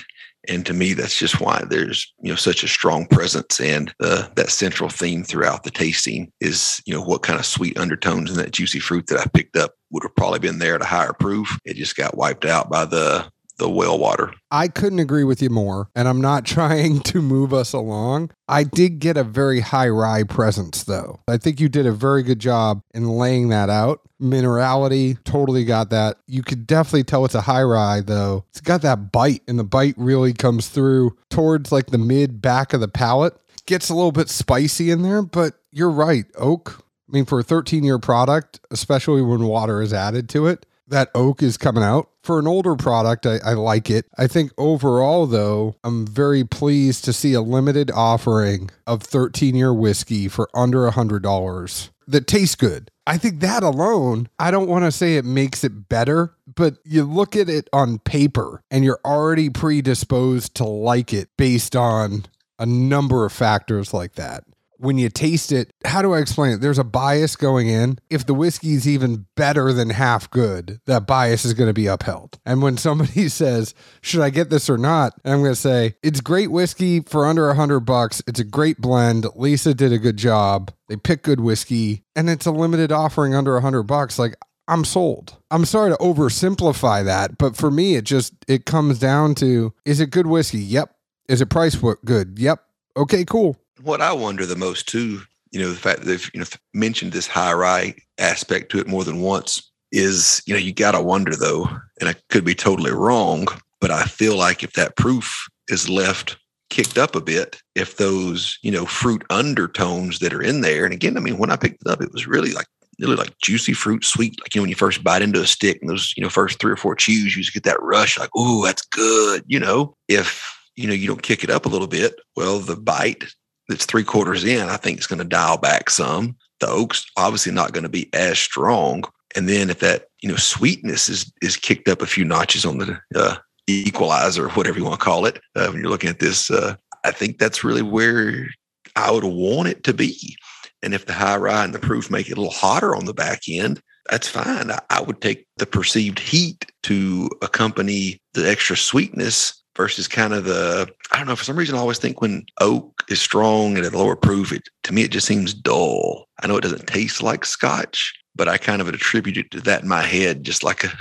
and 0.49 0.65
to 0.65 0.73
me 0.73 0.93
that's 0.93 1.17
just 1.17 1.39
why 1.39 1.63
there's 1.69 2.11
you 2.21 2.29
know 2.29 2.35
such 2.35 2.63
a 2.63 2.67
strong 2.67 3.05
presence 3.07 3.59
and 3.59 3.93
uh, 4.01 4.27
that 4.35 4.49
central 4.49 4.89
theme 4.89 5.23
throughout 5.23 5.63
the 5.63 5.71
tasting 5.71 6.31
is 6.41 6.81
you 6.85 6.93
know 6.93 7.01
what 7.01 7.21
kind 7.21 7.39
of 7.39 7.45
sweet 7.45 7.77
undertones 7.77 8.29
and 8.29 8.39
that 8.39 8.51
juicy 8.51 8.79
fruit 8.79 9.07
that 9.07 9.19
i 9.19 9.25
picked 9.33 9.55
up 9.55 9.73
would 9.91 10.03
have 10.03 10.15
probably 10.15 10.39
been 10.39 10.59
there 10.59 10.75
at 10.75 10.81
a 10.81 10.85
higher 10.85 11.13
proof. 11.13 11.57
It 11.65 11.75
just 11.75 11.95
got 11.95 12.17
wiped 12.17 12.45
out 12.45 12.69
by 12.69 12.85
the 12.85 13.29
the 13.59 13.69
well 13.69 13.99
water. 13.99 14.33
I 14.49 14.67
couldn't 14.67 14.99
agree 14.99 15.23
with 15.23 15.41
you 15.41 15.49
more, 15.49 15.89
and 15.95 16.07
I'm 16.07 16.21
not 16.21 16.45
trying 16.45 17.01
to 17.01 17.21
move 17.21 17.53
us 17.53 17.73
along. 17.73 18.31
I 18.47 18.63
did 18.63 18.99
get 18.99 19.17
a 19.17 19.23
very 19.23 19.59
high 19.59 19.89
rye 19.89 20.23
presence, 20.23 20.83
though. 20.83 21.19
I 21.27 21.37
think 21.37 21.59
you 21.59 21.69
did 21.69 21.85
a 21.85 21.91
very 21.91 22.23
good 22.23 22.39
job 22.39 22.81
in 22.93 23.07
laying 23.07 23.49
that 23.49 23.69
out. 23.69 24.01
Minerality, 24.21 25.23
totally 25.23 25.63
got 25.63 25.91
that. 25.91 26.17
You 26.27 26.41
could 26.41 26.65
definitely 26.67 27.03
tell 27.03 27.23
it's 27.25 27.35
a 27.35 27.41
high 27.41 27.63
rye, 27.63 28.01
though. 28.01 28.45
It's 28.49 28.61
got 28.61 28.81
that 28.81 29.11
bite, 29.11 29.43
and 29.47 29.59
the 29.59 29.63
bite 29.63 29.95
really 29.97 30.33
comes 30.33 30.67
through 30.67 31.15
towards 31.29 31.71
like 31.71 31.87
the 31.87 31.97
mid 31.97 32.41
back 32.41 32.73
of 32.73 32.81
the 32.81 32.87
palate. 32.87 33.37
Gets 33.65 33.89
a 33.89 33.95
little 33.95 34.11
bit 34.11 34.29
spicy 34.29 34.89
in 34.89 35.03
there, 35.03 35.21
but 35.21 35.53
you're 35.71 35.91
right. 35.91 36.25
Oak, 36.35 36.83
I 37.07 37.11
mean, 37.11 37.25
for 37.25 37.39
a 37.39 37.43
13 37.43 37.83
year 37.83 37.99
product, 37.99 38.59
especially 38.71 39.21
when 39.21 39.43
water 39.43 39.81
is 39.81 39.93
added 39.93 40.29
to 40.29 40.47
it, 40.47 40.65
that 40.87 41.09
oak 41.15 41.41
is 41.41 41.57
coming 41.57 41.83
out. 41.83 42.08
For 42.29 42.37
an 42.37 42.45
older 42.45 42.75
product, 42.75 43.25
I, 43.25 43.39
I, 43.43 43.53
like 43.53 43.89
it. 43.89 44.05
I 44.15 44.27
think 44.27 44.51
overall, 44.55 45.25
though, 45.25 45.77
I'm 45.83 46.05
very 46.05 46.43
pleased 46.43 47.03
to 47.05 47.11
see 47.11 47.33
a 47.33 47.41
limited 47.41 47.89
offering 47.89 48.69
of 48.85 49.01
13 49.01 49.55
year 49.55 49.73
whiskey 49.73 50.27
for 50.27 50.47
under 50.53 50.87
$100 50.87 51.89
that 52.07 52.27
tastes 52.27 52.53
good. 52.53 52.91
I 53.07 53.17
think 53.17 53.39
that 53.39 53.63
alone, 53.63 54.29
I 54.37 54.51
don't 54.51 54.69
want 54.69 54.85
to 54.85 54.91
say 54.91 55.15
it 55.15 55.25
makes 55.25 55.63
it 55.63 55.89
better, 55.89 56.35
but 56.45 56.75
you 56.85 57.03
look 57.03 57.35
at 57.35 57.49
it 57.49 57.67
on 57.73 57.97
paper 57.97 58.61
and 58.69 58.83
you're 58.85 59.01
already 59.03 59.49
predisposed 59.49 60.53
to 60.57 60.65
like 60.65 61.11
it 61.11 61.29
based 61.35 61.75
on 61.75 62.27
a 62.59 62.65
number 62.67 63.25
of 63.25 63.31
factors 63.31 63.91
like 63.91 64.13
that 64.13 64.43
when 64.79 64.97
you 64.97 65.09
taste 65.09 65.51
it, 65.51 65.73
how 65.83 66.01
do 66.01 66.13
I 66.13 66.19
explain 66.19 66.53
it? 66.53 66.61
There's 66.61 66.79
a 66.79 66.85
bias 66.85 67.35
going 67.35 67.67
in. 67.67 67.99
If 68.09 68.25
the 68.25 68.33
whiskey 68.33 68.73
is 68.73 68.87
even 68.87 69.25
better 69.35 69.73
than 69.73 69.89
half 69.89 70.31
good, 70.31 70.79
that 70.85 71.05
bias 71.05 71.43
is 71.43 71.53
going 71.53 71.67
to 71.69 71.73
be 71.73 71.87
upheld. 71.87 72.39
And 72.45 72.61
when 72.61 72.77
somebody 72.77 73.27
says, 73.29 73.75
"Should 74.01 74.21
I 74.21 74.29
get 74.29 74.49
this 74.49 74.69
or 74.69 74.77
not?" 74.77 75.13
I'm 75.25 75.41
going 75.41 75.51
to 75.51 75.55
say, 75.55 75.95
"It's 76.01 76.21
great 76.21 76.49
whiskey 76.49 77.01
for 77.01 77.25
under 77.25 77.49
a 77.49 77.55
hundred 77.55 77.81
bucks. 77.81 78.21
It's 78.25 78.39
a 78.39 78.45
great 78.45 78.79
blend. 78.79 79.27
Lisa 79.35 79.73
did 79.73 79.91
a 79.91 79.99
good 79.99 80.17
job. 80.17 80.71
They 80.87 80.95
pick 80.95 81.23
good 81.23 81.41
whiskey, 81.41 82.03
and 82.15 82.29
it's 82.29 82.45
a 82.45 82.51
limited 82.51 82.91
offering 82.91 83.35
under 83.35 83.57
a 83.57 83.61
hundred 83.61 83.83
bucks. 83.83 84.17
Like." 84.17 84.35
I'm 84.71 84.85
sold. 84.85 85.35
I'm 85.49 85.65
sorry 85.65 85.89
to 85.89 85.97
oversimplify 85.97 87.03
that, 87.03 87.39
but 87.39 87.57
for 87.57 87.71
me, 87.71 87.95
it 87.95 88.03
just 88.03 88.35
it 88.47 88.67
comes 88.67 88.99
down 88.99 89.33
to: 89.35 89.73
is 89.83 89.99
it 89.99 90.11
good 90.11 90.27
whiskey? 90.27 90.59
Yep. 90.59 90.93
Is 91.27 91.41
it 91.41 91.49
price 91.49 91.75
good? 92.05 92.37
Yep. 92.37 92.63
Okay, 92.95 93.25
cool 93.25 93.57
what 93.81 94.01
I 94.01 94.13
wonder 94.13 94.45
the 94.45 94.55
most 94.55 94.87
too, 94.87 95.21
you 95.51 95.59
know, 95.59 95.69
the 95.69 95.75
fact 95.75 95.99
that 95.99 96.05
they've 96.05 96.29
you 96.33 96.39
know 96.39 96.45
mentioned 96.73 97.11
this 97.11 97.27
high 97.27 97.53
rye 97.53 97.95
aspect 98.17 98.71
to 98.71 98.79
it 98.79 98.87
more 98.87 99.03
than 99.03 99.21
once 99.21 99.71
is, 99.91 100.41
you 100.45 100.53
know, 100.53 100.59
you 100.59 100.73
got 100.73 100.91
to 100.91 101.01
wonder 101.01 101.35
though, 101.35 101.67
and 101.99 102.09
I 102.09 102.15
could 102.29 102.45
be 102.45 102.55
totally 102.55 102.91
wrong, 102.91 103.47
but 103.81 103.91
I 103.91 104.03
feel 104.03 104.37
like 104.37 104.63
if 104.63 104.73
that 104.73 104.95
proof 104.95 105.47
is 105.67 105.89
left 105.89 106.37
kicked 106.69 106.99
up 106.99 107.15
a 107.15 107.21
bit, 107.21 107.61
if 107.75 107.97
those 107.97 108.57
you 108.61 108.71
know 108.71 108.85
fruit 108.85 109.23
undertones 109.29 110.19
that 110.19 110.33
are 110.33 110.43
in 110.43 110.61
there, 110.61 110.85
and 110.85 110.93
again, 110.93 111.17
I 111.17 111.19
mean, 111.19 111.37
when 111.37 111.51
I 111.51 111.55
picked 111.55 111.81
it 111.81 111.89
up, 111.89 112.01
it 112.01 112.13
was 112.13 112.27
really 112.27 112.51
like 112.51 112.67
really 112.99 113.15
like 113.15 113.37
juicy 113.39 113.73
fruit, 113.73 114.03
sweet. 114.03 114.39
Like 114.41 114.53
you 114.53 114.59
know, 114.59 114.63
when 114.63 114.69
you 114.69 114.75
first 114.75 115.03
bite 115.03 115.21
into 115.21 115.41
a 115.41 115.47
stick, 115.47 115.79
and 115.81 115.89
those 115.89 116.13
you 116.15 116.23
know 116.23 116.29
first 116.29 116.59
three 116.59 116.71
or 116.71 116.77
four 116.77 116.95
chews, 116.95 117.35
you 117.35 117.43
just 117.43 117.53
get 117.53 117.63
that 117.63 117.81
rush, 117.81 118.19
like, 118.19 118.29
oh, 118.35 118.63
that's 118.65 118.85
good. 118.85 119.43
You 119.47 119.59
know, 119.59 119.95
if 120.07 120.55
you 120.75 120.87
know 120.87 120.93
you 120.93 121.07
don't 121.07 121.23
kick 121.23 121.43
it 121.43 121.49
up 121.49 121.65
a 121.65 121.69
little 121.69 121.87
bit, 121.87 122.15
well, 122.35 122.59
the 122.59 122.75
bite 122.75 123.23
that's 123.69 123.85
three 123.85 124.03
quarters 124.03 124.43
in, 124.43 124.67
I 124.67 124.75
think 124.75 124.97
it's 124.97 125.07
going 125.07 125.19
to 125.19 125.25
dial 125.25 125.57
back 125.57 125.89
some. 125.89 126.35
The 126.59 126.67
oak's 126.67 127.05
obviously 127.15 127.53
not 127.53 127.71
going 127.71 127.83
to 127.83 127.89
be 127.89 128.09
as 128.13 128.37
strong. 128.37 129.03
And 129.35 129.47
then 129.47 129.69
if 129.69 129.79
that 129.79 130.07
you 130.21 130.27
know 130.27 130.35
sweetness 130.35 131.07
is 131.07 131.31
is 131.41 131.55
kicked 131.55 131.87
up 131.87 132.01
a 132.01 132.07
few 132.07 132.25
notches 132.25 132.65
on 132.65 132.79
the 132.79 132.99
uh, 133.15 133.35
equalizer, 133.67 134.49
whatever 134.49 134.77
you 134.77 134.83
want 134.83 134.99
to 134.99 135.05
call 135.05 135.25
it, 135.25 135.39
uh, 135.55 135.67
when 135.67 135.79
you're 135.79 135.91
looking 135.91 136.09
at 136.09 136.19
this, 136.19 136.51
uh, 136.51 136.75
I 137.05 137.11
think 137.11 137.37
that's 137.37 137.63
really 137.63 137.83
where 137.83 138.47
I 138.95 139.11
would 139.11 139.23
want 139.23 139.69
it 139.69 139.83
to 139.85 139.93
be. 139.93 140.35
And 140.81 140.93
if 140.93 141.05
the 141.05 141.13
high 141.13 141.37
rye 141.37 141.63
and 141.63 141.73
the 141.73 141.79
proof 141.79 142.09
make 142.09 142.29
it 142.29 142.37
a 142.37 142.41
little 142.41 142.51
hotter 142.51 142.95
on 142.95 143.05
the 143.05 143.13
back 143.13 143.41
end, 143.47 143.81
that's 144.09 144.27
fine. 144.27 144.71
I, 144.71 144.79
I 144.89 145.01
would 145.01 145.21
take 145.21 145.45
the 145.57 145.65
perceived 145.65 146.19
heat 146.19 146.65
to 146.83 147.29
accompany 147.41 148.19
the 148.33 148.49
extra 148.49 148.75
sweetness 148.75 149.58
versus 149.75 150.07
kind 150.07 150.33
of 150.33 150.45
the 150.45 150.89
I 151.11 151.17
don't 151.17 151.27
know 151.27 151.35
for 151.35 151.43
some 151.43 151.57
reason 151.57 151.75
I 151.75 151.79
always 151.79 151.99
think 151.99 152.21
when 152.21 152.45
oak 152.59 153.03
is 153.09 153.21
strong 153.21 153.77
and 153.77 153.85
at 153.85 153.93
lower 153.93 154.15
proof 154.15 154.51
it 154.51 154.63
to 154.83 154.93
me 154.93 155.03
it 155.03 155.11
just 155.11 155.27
seems 155.27 155.53
dull. 155.53 156.27
I 156.41 156.47
know 156.47 156.57
it 156.57 156.61
doesn't 156.61 156.87
taste 156.87 157.21
like 157.21 157.45
scotch, 157.45 158.13
but 158.35 158.47
I 158.47 158.57
kind 158.57 158.81
of 158.81 158.87
attributed 158.87 159.51
to 159.51 159.61
that 159.61 159.83
in 159.83 159.87
my 159.87 160.01
head, 160.01 160.43
just 160.43 160.63
like 160.63 160.83
a, 160.83 160.91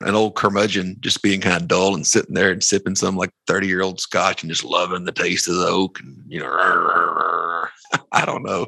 an 0.00 0.14
old 0.14 0.34
curmudgeon, 0.34 0.96
just 1.00 1.22
being 1.22 1.40
kind 1.40 1.56
of 1.56 1.68
dull 1.68 1.94
and 1.94 2.06
sitting 2.06 2.34
there 2.34 2.50
and 2.50 2.62
sipping 2.62 2.96
some 2.96 3.16
like 3.16 3.30
30 3.46 3.66
year 3.66 3.82
old 3.82 4.00
scotch 4.00 4.42
and 4.42 4.50
just 4.50 4.64
loving 4.64 5.04
the 5.04 5.12
taste 5.12 5.48
of 5.48 5.56
the 5.56 5.66
oak 5.66 6.00
and, 6.00 6.16
you 6.26 6.40
know, 6.40 6.50
I 8.12 8.24
don't 8.24 8.42
know. 8.42 8.66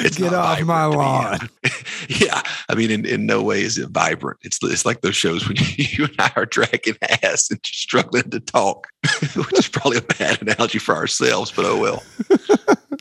It's 0.00 0.18
Get 0.18 0.34
off 0.34 0.60
my 0.62 0.84
lawn. 0.84 1.48
yeah. 2.08 2.42
I 2.68 2.74
mean, 2.74 2.90
in, 2.90 3.04
in 3.04 3.26
no 3.26 3.42
way 3.42 3.62
is 3.62 3.78
it 3.78 3.88
vibrant. 3.90 4.38
It's, 4.42 4.58
it's 4.62 4.86
like 4.86 5.00
those 5.00 5.16
shows 5.16 5.48
when 5.48 5.56
you 5.76 6.04
and 6.04 6.14
I 6.18 6.32
are 6.36 6.46
dragging 6.46 6.96
ass 7.22 7.50
and 7.50 7.62
just 7.62 7.80
struggling 7.80 8.30
to 8.30 8.40
talk, 8.40 8.86
which 9.34 9.58
is 9.58 9.68
probably 9.68 9.98
a 9.98 10.02
bad 10.02 10.42
analogy 10.42 10.78
for 10.78 10.94
ourselves, 10.94 11.50
but 11.50 11.64
oh 11.64 11.78
well. 11.80 12.02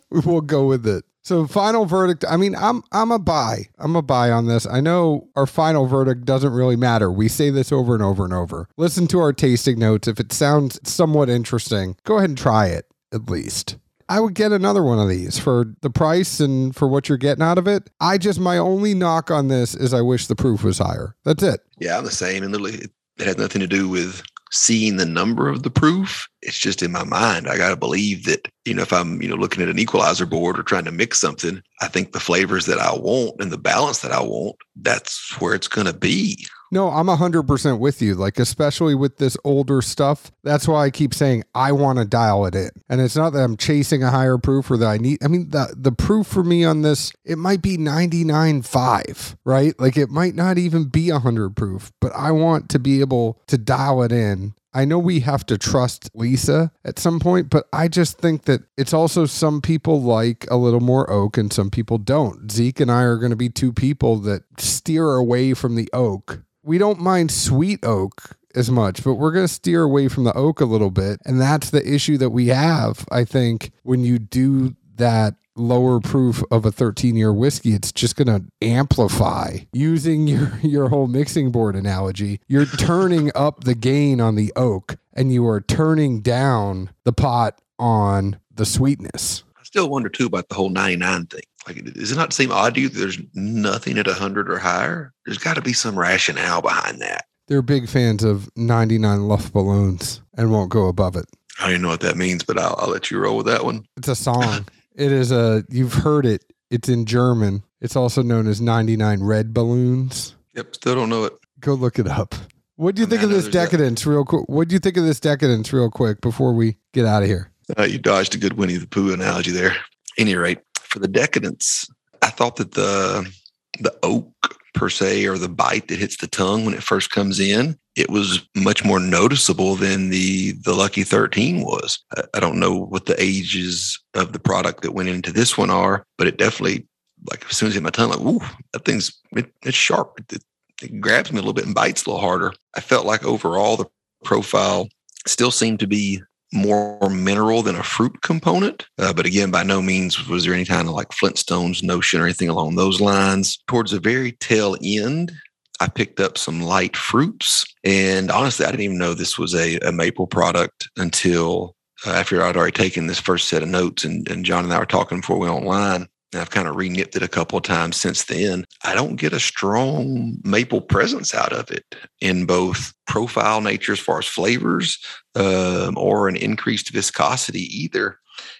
we'll 0.10 0.42
go 0.42 0.66
with 0.66 0.88
it. 0.88 1.06
So 1.28 1.46
final 1.46 1.84
verdict. 1.84 2.24
I 2.30 2.38
mean, 2.38 2.56
I'm 2.56 2.84
I'm 2.94 3.12
a 3.12 3.20
buy. 3.20 3.68
I'm 3.80 3.98
a 3.98 4.02
buy 4.02 4.32
on 4.32 4.48
this. 4.48 4.66
I 4.66 4.80
know 4.80 5.28
our 5.36 5.46
final 5.46 5.86
verdict 5.86 6.24
doesn't 6.24 6.54
really 6.54 6.78
matter. 6.78 7.12
We 7.12 7.28
say 7.28 7.50
this 7.50 7.70
over 7.70 7.94
and 7.94 8.02
over 8.02 8.24
and 8.24 8.34
over. 8.34 8.70
Listen 8.78 9.08
to 9.08 9.20
our 9.20 9.34
tasting 9.34 9.78
notes. 9.78 10.08
If 10.08 10.22
it 10.22 10.32
sounds 10.32 10.80
somewhat 10.90 11.30
interesting, 11.30 11.98
go 12.06 12.16
ahead 12.16 12.30
and 12.30 12.38
try 12.38 12.68
it 12.68 12.86
at 13.12 13.30
least. 13.30 13.76
I 14.08 14.22
would 14.22 14.36
get 14.36 14.54
another 14.54 14.82
one 14.82 15.00
of 15.00 15.10
these 15.10 15.38
for 15.38 15.66
the 15.82 15.90
price 15.90 16.40
and 16.40 16.74
for 16.74 16.88
what 16.88 17.10
you're 17.10 17.18
getting 17.18 17.44
out 17.44 17.58
of 17.58 17.68
it. 17.68 17.90
I 18.00 18.18
just 18.18 18.40
my 18.40 18.58
only 18.58 18.94
knock 18.94 19.30
on 19.30 19.50
this 19.50 19.76
is 19.76 19.94
I 19.94 20.00
wish 20.00 20.28
the 20.28 20.36
proof 20.38 20.63
was 20.63 20.78
higher. 20.78 21.13
That's 21.26 21.44
it. 21.44 21.60
Yeah, 21.78 21.98
I'm 21.98 22.06
the 22.06 22.10
same. 22.12 22.42
And 22.42 22.54
literally, 22.54 22.86
it 23.20 23.28
has 23.28 23.38
nothing 23.38 23.60
to 23.60 23.68
do 23.68 23.90
with 23.90 24.24
seeing 24.52 24.98
the 24.98 25.06
number 25.06 25.50
of 25.50 25.64
the 25.64 25.70
proof. 25.70 26.28
It's 26.42 26.60
just 26.60 26.82
in 26.82 26.92
my 26.92 27.04
mind. 27.04 27.48
I 27.48 27.58
got 27.58 27.70
to 27.70 27.76
believe 27.76 28.26
that, 28.26 28.48
you 28.66 28.74
know, 28.74 28.84
if 28.84 28.94
I'm, 28.94 29.22
you 29.22 29.28
know, 29.28 29.36
looking 29.36 29.64
at 29.64 29.70
an 29.70 29.80
equalizer 29.80 30.26
board 30.26 30.58
or 30.58 30.64
trying 30.64 30.86
to 30.86 30.92
mix 30.92 31.20
something, 31.20 31.62
I 31.82 31.88
think 31.88 32.12
the 32.12 32.20
flavors 32.20 32.66
that 32.66 32.80
I 32.80 32.96
want 32.96 33.36
and 33.40 33.52
the 33.52 33.58
balance 33.58 34.00
that 34.00 34.12
I 34.12 34.22
want, 34.22 34.56
that's 34.76 35.40
where 35.40 35.54
it's 35.54 35.68
going 35.68 35.88
to 35.88 35.94
be. 35.94 36.46
No, 36.72 36.90
I'm 36.90 37.08
100% 37.08 37.80
with 37.80 38.02
you. 38.02 38.16
Like, 38.16 38.40
especially 38.40 38.96
with 38.96 39.18
this 39.18 39.38
older 39.44 39.82
stuff. 39.82 40.32
That's 40.44 40.68
why 40.68 40.86
I 40.86 40.90
keep 40.90 41.14
saying 41.14 41.44
I 41.56 41.72
want 41.72 42.00
to 42.00 42.06
dial 42.06 42.46
it 42.46 42.56
in. 42.56 42.70
And 42.90 43.02
it's 43.02 43.16
not 43.16 43.32
that 43.34 43.44
I'm 43.44 43.58
chasing 43.58 44.04
a 44.04 44.12
higher 44.12 44.38
proof 44.38 44.70
or 44.70 44.78
that 44.78 44.88
I 44.88 44.98
need, 44.98 45.24
I 45.24 45.28
mean, 45.28 45.50
the, 45.50 45.74
the 45.78 45.92
proof 45.92 46.28
for 46.28 46.44
me 46.44 46.64
on 46.64 46.82
this, 46.82 47.14
it 47.24 47.38
might 47.38 47.62
be 47.62 47.78
99.5, 47.78 49.38
right? 49.46 49.80
Like, 49.80 49.98
it 49.98 50.10
might 50.10 50.36
not 50.36 50.58
even 50.58 50.86
be 50.86 51.12
100 51.12 51.56
proof, 51.56 51.92
but 52.02 52.12
I 52.14 52.32
want 52.32 52.70
to 52.70 52.80
be 52.80 53.00
able 53.00 53.42
to 53.48 53.58
dial 53.58 54.04
it 54.04 54.12
in 54.12 54.54
I 54.78 54.86
know 54.86 55.00
we 55.00 55.22
have 55.22 55.44
to 55.48 55.58
trust 55.58 56.12
Lisa 56.14 56.72
at 56.86 57.00
some 57.00 57.20
point, 57.20 57.50
but 57.50 57.68
I 57.74 57.88
just 57.88 58.20
think 58.20 58.44
that 58.44 58.62
it's 58.78 58.94
also 58.94 59.26
some 59.26 59.60
people 59.60 60.04
like 60.04 60.46
a 60.52 60.56
little 60.56 60.82
more 60.82 61.10
oak 61.10 61.36
and 61.36 61.52
some 61.52 61.72
people 61.72 61.98
don't. 61.98 62.52
Zeke 62.52 62.82
and 62.82 62.92
I 62.92 63.02
are 63.02 63.18
going 63.18 63.32
to 63.32 63.36
be 63.36 63.50
two 63.50 63.74
people 63.74 64.18
that 64.18 64.44
steer 64.60 65.16
away 65.16 65.56
from 65.56 65.74
the 65.74 65.90
oak. 65.94 66.44
We 66.68 66.78
don't 66.78 67.00
mind 67.00 67.32
sweet 67.32 67.80
oak 67.86 68.36
as 68.54 68.70
much, 68.70 69.02
but 69.02 69.14
we're 69.14 69.32
going 69.32 69.48
to 69.48 69.54
steer 69.54 69.84
away 69.84 70.10
from 70.10 70.26
the 70.26 70.34
oak 70.34 70.60
a 70.60 70.66
little 70.66 70.92
bit. 70.92 71.22
And 71.26 71.40
that's 71.40 71.70
the 71.70 71.82
issue 71.88 72.18
that 72.18 72.32
we 72.32 72.48
have, 72.48 73.06
I 73.10 73.24
think, 73.24 73.72
when 73.84 74.04
you 74.04 74.20
do 74.20 74.76
that 74.98 75.36
lower 75.56 76.02
proof 76.02 76.44
of 76.52 76.66
a 76.66 76.72
13 76.72 77.16
year 77.16 77.34
whiskey 77.34 77.74
it's 77.74 77.92
just 77.92 78.16
going 78.16 78.28
to 78.28 78.46
amplify. 78.62 79.58
Using 79.74 80.28
your 80.28 80.60
your 80.62 80.90
whole 80.90 81.08
mixing 81.08 81.52
board 81.52 81.76
analogy 81.76 82.42
you're 82.48 82.68
turning 82.68 83.32
up 83.34 83.64
the 83.64 83.74
gain 83.74 84.22
on 84.22 84.36
the 84.36 84.54
oak 84.56 84.98
and 85.14 85.34
you 85.34 85.48
are 85.48 85.60
turning 85.60 86.22
down 86.22 86.92
the 87.06 87.14
pot 87.14 87.60
on 87.80 88.40
the 88.54 88.68
sweetness. 88.68 89.44
I 89.58 89.64
still 89.64 89.90
wonder 89.90 90.10
too 90.10 90.28
about 90.28 90.50
the 90.50 90.56
whole 90.56 90.70
99 90.70 91.26
thing 91.26 91.42
like 91.68 91.84
does 91.94 92.12
it 92.12 92.16
not 92.16 92.34
seem 92.34 92.52
odd 92.52 92.74
to 92.74 92.82
you 92.82 92.90
that 92.90 92.98
there's 92.98 93.20
nothing 93.34 93.98
at 93.98 94.08
100 94.08 94.50
or 94.50 94.58
higher 94.58 95.14
there's 95.26 95.38
got 95.38 95.56
to 95.56 95.62
be 95.62 95.74
some 95.74 95.98
rationale 95.98 96.62
behind 96.62 97.00
that 97.02 97.26
they're 97.48 97.62
big 97.62 97.88
fans 97.88 98.24
of 98.24 98.50
99 98.56 99.20
Luftballons 99.20 100.22
and 100.36 100.52
won't 100.52 100.72
go 100.72 100.88
above 100.88 101.16
it 101.16 101.26
I 101.60 101.64
don't 101.64 101.72
even 101.72 101.82
know 101.84 101.88
what 101.90 102.02
that 102.02 102.18
means, 102.18 102.44
but 102.44 102.60
I'll, 102.60 102.76
I'll 102.78 102.90
let 102.90 103.10
you 103.10 103.20
roll 103.20 103.38
with 103.38 103.48
that 103.48 103.66
one. 103.66 103.86
It's 103.98 104.08
a 104.08 104.16
song. 104.16 104.68
It 104.96 105.12
is 105.12 105.32
a 105.32 105.64
you've 105.70 105.94
heard 105.94 106.26
it. 106.26 106.44
It's 106.70 106.90
in 106.90 107.06
German. 107.06 107.64
It's 107.82 107.96
also 107.96 108.22
known 108.22 108.48
as 108.48 108.60
99 108.60 109.24
red 109.24 109.54
balloons. 109.54 110.36
Yep, 110.56 110.76
still 110.76 110.96
don't 110.96 111.10
know 111.10 111.26
it. 111.26 111.34
Go 111.60 111.74
look 111.74 112.00
it 112.00 112.08
up. 112.08 112.36
What 112.76 112.96
do 112.96 113.02
you 113.02 113.08
think 113.08 113.24
of 113.24 113.30
this 113.30 113.48
decadence, 113.48 114.06
real 114.06 114.24
quick? 114.24 114.48
What 114.48 114.68
do 114.68 114.74
you 114.74 114.80
think 114.80 114.98
of 114.98 115.04
this 115.04 115.20
decadence, 115.20 115.74
real 115.74 115.90
quick, 115.90 116.22
before 116.22 116.54
we 116.54 116.78
get 116.94 117.06
out 117.06 117.24
of 117.24 117.30
here? 117.30 117.52
Uh, 117.78 117.84
you 117.84 117.98
dodged 117.98 118.36
a 118.36 118.38
good 118.38 118.54
Winnie 118.54 118.78
the 118.78 118.86
Pooh 118.86 119.14
analogy 119.14 119.52
there. 119.52 119.76
Any 120.18 120.36
rate, 120.36 120.60
for 120.88 121.00
the 121.00 121.08
decadence, 121.08 121.88
I 122.21 122.30
thought 122.30 122.58
that 122.58 122.73
the 122.73 123.32
the 123.80 123.95
oak 124.04 124.32
per 124.73 124.89
se 124.89 125.26
or 125.26 125.38
the 125.38 125.50
bite 125.50 125.88
that 125.88 126.00
hits 126.00 126.17
the 126.17 126.28
tongue 126.28 126.65
when 126.65 126.73
it 126.73 126.84
first 126.84 127.12
comes 127.12 127.39
in 127.39 127.78
it 127.97 128.12
was 128.12 128.47
much 128.56 128.86
more 128.86 129.00
noticeable 129.00 129.76
than 129.76 130.10
the 130.10 130.54
the 130.63 130.73
lucky 130.73 131.04
13 131.04 131.62
was. 131.62 132.00
I 132.34 132.39
don't 132.39 132.60
know 132.60 132.78
what 132.78 133.08
the 133.08 133.21
ages 133.21 134.00
of 134.13 134.34
the 134.34 134.39
product 134.39 134.84
that 134.84 134.93
went 134.93 135.10
into 135.10 135.34
this 135.34 135.58
one 135.58 135.71
are 135.71 136.06
but 136.17 136.28
it 136.28 136.38
definitely 136.38 136.88
like 137.30 137.43
as 137.50 137.58
soon 137.58 137.67
as 137.67 137.73
it 137.73 137.78
hit 137.78 137.84
my 137.84 137.89
tongue 137.89 138.12
like 138.12 138.21
ooh 138.21 138.39
that 138.71 138.86
thing's 138.86 139.19
it, 139.36 139.52
it's 139.63 139.76
sharp. 139.76 140.21
It, 140.32 140.43
it 140.82 141.02
grabs 141.02 141.32
me 141.32 141.39
a 141.39 141.41
little 141.41 141.54
bit 141.54 141.65
and 141.65 141.73
bites 141.73 142.06
a 142.06 142.10
little 142.10 142.21
harder. 142.21 142.54
I 142.76 142.82
felt 142.82 143.08
like 143.08 143.26
overall 143.26 143.78
the 143.78 143.88
profile 144.23 144.88
still 145.26 145.50
seemed 145.50 145.80
to 145.80 145.88
be 145.88 146.21
more 146.54 147.10
mineral 147.10 147.62
than 147.62 147.76
a 147.76 147.84
fruit 147.84 148.22
component. 148.22 148.86
Uh, 148.98 149.14
but 149.14 149.26
again, 149.26 149.52
by 149.52 149.64
no 149.64 149.82
means 149.82 150.28
was 150.28 150.46
there 150.46 150.54
any 150.54 150.66
kind 150.66 150.88
of 150.88 150.94
like 150.94 151.10
Flintstones 151.10 151.84
notion 151.84 152.22
or 152.22 152.26
anything 152.26 152.50
along 152.50 152.76
those 152.76 153.02
lines. 153.02 153.58
Towards 153.68 153.92
the 153.92 154.00
very 154.00 154.34
tail 154.34 154.78
end, 154.84 155.32
I 155.80 155.88
picked 155.88 156.20
up 156.20 156.38
some 156.38 156.62
light 156.62 156.96
fruits. 156.96 157.66
And 157.84 158.32
honestly, 158.32 158.66
I 158.66 158.72
didn't 158.72 158.84
even 158.84 158.98
know 158.98 159.14
this 159.14 159.38
was 159.38 159.54
a, 159.54 159.78
a 159.80 159.92
maple 159.92 160.28
product 160.28 160.90
until 160.98 161.76
uh, 162.06 162.12
after 162.12 162.42
I'd 162.42 162.58
already 162.58 162.72
taken 162.72 163.08
this 163.08 163.20
first 163.20 163.48
set 163.50 163.64
of 163.64 163.70
notes. 163.70 164.04
And, 164.04 164.28
and 164.30 164.46
John 164.46 164.64
and 164.64 164.74
I 164.74 164.80
were 164.80 164.86
talking 164.86 165.20
before 165.20 165.38
we 165.38 165.50
went 165.50 165.66
online. 165.66 166.08
And 166.34 166.42
I've 166.42 166.50
kind 166.50 166.68
of 166.68 166.76
re-nipped 166.76 167.16
it 167.16 167.24
a 167.24 167.28
couple 167.28 167.58
of 167.58 167.63
times 167.63 167.96
since 167.96 168.26
then. 168.26 168.66
I 168.84 168.94
don't 168.94 169.16
get 169.16 169.32
a 169.32 169.40
strong 169.40 170.38
maple 170.44 170.82
presence 170.82 171.34
out 171.34 171.54
of 171.54 171.72
it 171.72 171.86
in 172.20 172.46
both 172.46 172.94
profile 173.08 173.62
nature 173.62 173.94
as 173.94 174.00
far 174.00 174.20
as 174.20 174.26
flavors 174.26 175.00
um, 175.36 175.98
or 175.98 176.28
an 176.28 176.36
increased 176.36 176.92
viscosity 176.92 177.62
either, 177.62 178.20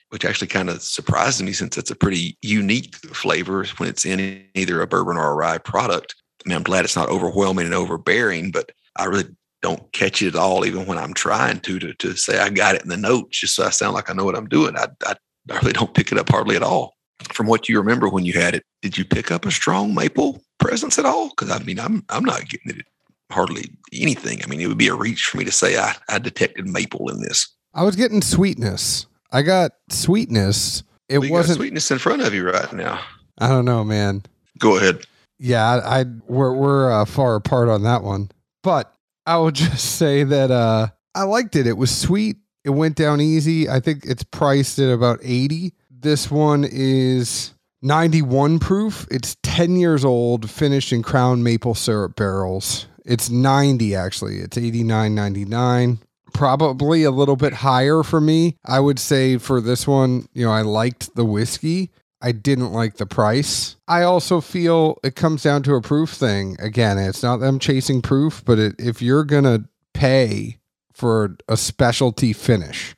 which 0.10 0.24
actually 0.24 0.48
kind 0.48 0.70
of 0.70 0.82
surprises 0.82 1.44
me 1.44 1.52
since 1.52 1.78
it's 1.78 1.92
a 1.92 1.96
pretty 1.96 2.38
unique 2.42 2.96
flavor 2.96 3.66
when 3.78 3.90
it's 3.90 4.06
in 4.06 4.46
either 4.56 4.82
a 4.82 4.88
bourbon 4.88 5.18
or 5.18 5.32
a 5.32 5.36
rye 5.36 5.58
product. 5.58 6.16
I 6.46 6.50
mean, 6.50 6.56
I'm 6.56 6.64
glad 6.64 6.86
it's 6.86 6.96
not 6.96 7.10
overwhelming 7.10 7.66
and 7.66 7.76
overbearing, 7.76 8.52
but 8.52 8.72
I 8.96 9.06
really 9.06 9.26
don't 9.62 9.92
catch 9.92 10.22
it 10.22 10.30
at 10.30 10.36
all, 10.36 10.66
even 10.66 10.86
when 10.86 10.98
I'm 10.98 11.14
trying 11.14 11.60
to, 11.62 11.80
to, 11.80 11.94
to 11.96 12.16
say 12.16 12.40
I 12.40 12.48
got 12.50 12.76
it 12.76 12.84
in 12.84 12.90
the 12.90 12.96
notes, 12.96 13.42
just 13.42 13.56
so 13.56 13.66
I 13.66 13.72
sound 13.72 13.94
like 13.94 14.10
I 14.10 14.14
know 14.14 14.24
what 14.24 14.38
I'm 14.38 14.48
doing. 14.48 14.78
I, 14.78 14.88
I, 15.06 15.16
I 15.52 15.58
really 15.58 15.74
don't 15.74 15.94
pick 15.94 16.14
it 16.14 16.18
up 16.18 16.30
hardly 16.30 16.56
at 16.56 16.64
all 16.64 16.97
from 17.32 17.48
what 17.48 17.68
you 17.68 17.78
remember 17.78 18.10
when 18.10 18.26
you 18.26 18.34
had 18.34 18.56
it, 18.56 18.64
did 18.82 18.98
you 18.98 19.06
pick 19.06 19.32
up 19.32 19.46
a 19.46 19.52
strong 19.52 19.94
maple 19.94 20.42
presence 20.60 20.98
at 20.98 21.06
all? 21.06 21.30
Because 21.30 21.52
I 21.52 21.60
mean, 21.64 21.80
I'm 21.80 22.04
I'm 22.10 22.26
not 22.26 22.48
getting 22.48 22.78
it 22.78 22.86
hardly 23.32 23.72
anything. 23.94 24.44
I 24.44 24.48
mean, 24.48 24.62
it 24.62 24.68
would 24.68 24.78
be 24.78 24.88
a 24.88 24.96
reach 24.96 25.26
for 25.26 25.38
me 25.38 25.46
to 25.46 25.52
say 25.52 25.78
I, 25.78 25.96
I 26.10 26.20
detected 26.20 26.68
maple 26.68 27.10
in 27.10 27.22
this. 27.22 27.48
I 27.74 27.84
was 27.84 27.96
getting 27.96 28.22
sweetness. 28.22 29.06
I 29.32 29.42
got 29.42 29.72
sweetness. 29.90 30.84
It 31.10 31.20
well, 31.20 31.32
wasn't 31.32 31.58
sweetness 31.58 31.92
in 31.92 32.00
front 32.00 32.22
of 32.22 32.34
you 32.34 32.50
right 32.50 32.72
now. 32.74 33.02
I 33.38 33.48
don't 33.50 33.66
know, 33.66 33.84
man. 33.84 34.24
Go 34.58 34.78
ahead. 34.78 35.06
Yeah, 35.40 35.64
I, 35.64 36.00
I 36.02 36.06
we're 36.28 36.54
we're 36.54 36.92
uh, 36.92 37.06
far 37.06 37.36
apart 37.36 37.70
on 37.70 37.84
that 37.84 38.04
one, 38.04 38.32
but 38.64 38.94
I 39.26 39.38
will 39.38 39.52
just 39.52 39.98
say 39.98 40.24
that 40.24 40.52
uh, 40.52 40.88
I 41.14 41.24
liked 41.24 41.56
it. 41.56 41.68
It 41.68 41.78
was 41.78 41.96
sweet. 41.96 42.38
It 42.64 42.72
went 42.72 42.96
down 42.96 43.22
easy. 43.22 43.70
I 43.70 43.80
think 43.80 44.06
it's 44.06 44.24
priced 44.24 44.80
at 44.80 44.92
about 44.92 45.20
eighty. 45.22 45.74
This 46.00 46.30
one 46.30 46.64
is 46.64 47.54
91 47.82 48.60
proof. 48.60 49.08
It's 49.10 49.36
10 49.42 49.78
years 49.78 50.06
old, 50.06 50.48
finished 50.48 50.94
in 50.94 51.02
crown 51.02 51.42
maple 51.42 51.74
syrup 51.74 52.16
barrels. 52.16 52.86
It's 53.04 53.32
90 53.32 53.96
actually. 53.96 54.38
It's 54.38 54.58
89.99. 54.58 55.98
probably 56.34 57.04
a 57.04 57.10
little 57.10 57.36
bit 57.36 57.54
higher 57.54 58.04
for 58.04 58.22
me. 58.22 58.58
I 58.64 58.80
would 58.80 59.00
say 59.00 59.38
for 59.38 59.60
this 59.60 59.88
one, 59.88 60.28
you 60.34 60.46
know, 60.46 60.52
I 60.52 60.62
liked 60.62 61.16
the 61.16 61.26
whiskey. 61.26 61.90
I 62.22 62.32
didn't 62.32 62.74
like 62.74 62.98
the 62.98 63.08
price. 63.08 63.76
I 63.88 64.04
also 64.04 64.40
feel 64.40 65.00
it 65.04 65.16
comes 65.16 65.42
down 65.42 65.64
to 65.64 65.74
a 65.74 65.82
proof 65.82 66.12
thing. 66.12 66.58
Again, 66.60 67.00
it's 67.00 67.24
not 67.24 67.38
them 67.38 67.58
chasing 67.58 68.04
proof, 68.04 68.44
but 68.46 68.60
it, 68.60 68.76
if 68.78 69.02
you're 69.02 69.24
going 69.24 69.46
to 69.46 69.66
pay 69.96 70.58
for 70.94 71.38
a 71.48 71.58
specialty 71.58 72.34
finish, 72.34 72.96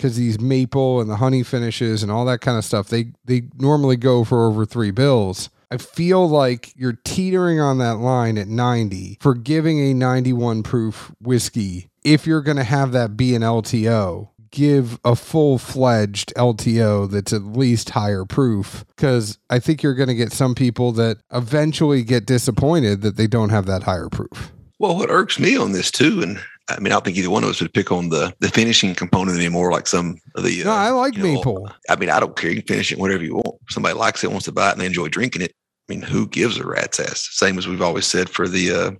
because 0.00 0.16
these 0.16 0.40
maple 0.40 0.98
and 0.98 1.10
the 1.10 1.16
honey 1.16 1.42
finishes 1.42 2.02
and 2.02 2.10
all 2.10 2.24
that 2.24 2.40
kind 2.40 2.56
of 2.56 2.64
stuff, 2.64 2.88
they, 2.88 3.12
they 3.26 3.42
normally 3.58 3.96
go 3.96 4.24
for 4.24 4.46
over 4.46 4.64
three 4.64 4.90
bills. 4.90 5.50
I 5.70 5.76
feel 5.76 6.26
like 6.26 6.72
you're 6.74 6.98
teetering 7.04 7.60
on 7.60 7.76
that 7.78 7.96
line 7.96 8.38
at 8.38 8.48
90 8.48 9.18
for 9.20 9.34
giving 9.34 9.78
a 9.78 9.92
91 9.92 10.62
proof 10.62 11.12
whiskey. 11.20 11.90
If 12.02 12.26
you're 12.26 12.40
going 12.40 12.56
to 12.56 12.64
have 12.64 12.92
that 12.92 13.18
be 13.18 13.34
an 13.34 13.42
LTO, 13.42 14.30
give 14.50 14.98
a 15.04 15.14
full 15.14 15.58
fledged 15.58 16.32
LTO 16.34 17.10
that's 17.10 17.34
at 17.34 17.42
least 17.42 17.90
higher 17.90 18.24
proof 18.24 18.86
because 18.96 19.38
I 19.50 19.58
think 19.58 19.82
you're 19.82 19.94
going 19.94 20.08
to 20.08 20.14
get 20.14 20.32
some 20.32 20.54
people 20.54 20.92
that 20.92 21.18
eventually 21.30 22.02
get 22.04 22.24
disappointed 22.24 23.02
that 23.02 23.16
they 23.16 23.26
don't 23.26 23.50
have 23.50 23.66
that 23.66 23.82
higher 23.82 24.08
proof. 24.08 24.50
Well, 24.78 24.96
what 24.96 25.10
irks 25.10 25.38
me 25.38 25.58
on 25.58 25.72
this 25.72 25.90
too, 25.90 26.22
and 26.22 26.40
I 26.76 26.80
mean, 26.80 26.92
I 26.92 26.96
don't 26.96 27.04
think 27.04 27.16
either 27.16 27.30
one 27.30 27.44
of 27.44 27.50
us 27.50 27.60
would 27.60 27.72
pick 27.72 27.90
on 27.92 28.08
the 28.08 28.34
the 28.40 28.48
finishing 28.48 28.94
component 28.94 29.36
anymore, 29.36 29.72
like 29.72 29.86
some 29.86 30.16
of 30.34 30.44
the. 30.44 30.64
No, 30.64 30.72
uh, 30.72 30.76
I 30.76 30.90
like 30.90 31.16
you 31.16 31.22
know. 31.22 31.68
I 31.88 31.96
mean, 31.96 32.10
I 32.10 32.20
don't 32.20 32.36
care. 32.36 32.50
You 32.50 32.62
can 32.62 32.74
finish 32.74 32.92
it 32.92 32.98
whatever 32.98 33.24
you 33.24 33.34
want. 33.34 33.56
Somebody 33.68 33.94
likes 33.94 34.22
it, 34.24 34.30
wants 34.30 34.46
to 34.46 34.52
buy 34.52 34.70
it, 34.70 34.72
and 34.72 34.80
they 34.80 34.86
enjoy 34.86 35.08
drinking 35.08 35.42
it. 35.42 35.52
I 35.88 35.92
mean, 35.92 36.02
who 36.02 36.26
gives 36.28 36.58
a 36.58 36.66
rat's 36.66 37.00
ass? 37.00 37.28
Same 37.32 37.58
as 37.58 37.66
we've 37.66 37.82
always 37.82 38.06
said 38.06 38.28
for 38.28 38.46
the, 38.46 38.70
uh, 38.70 38.90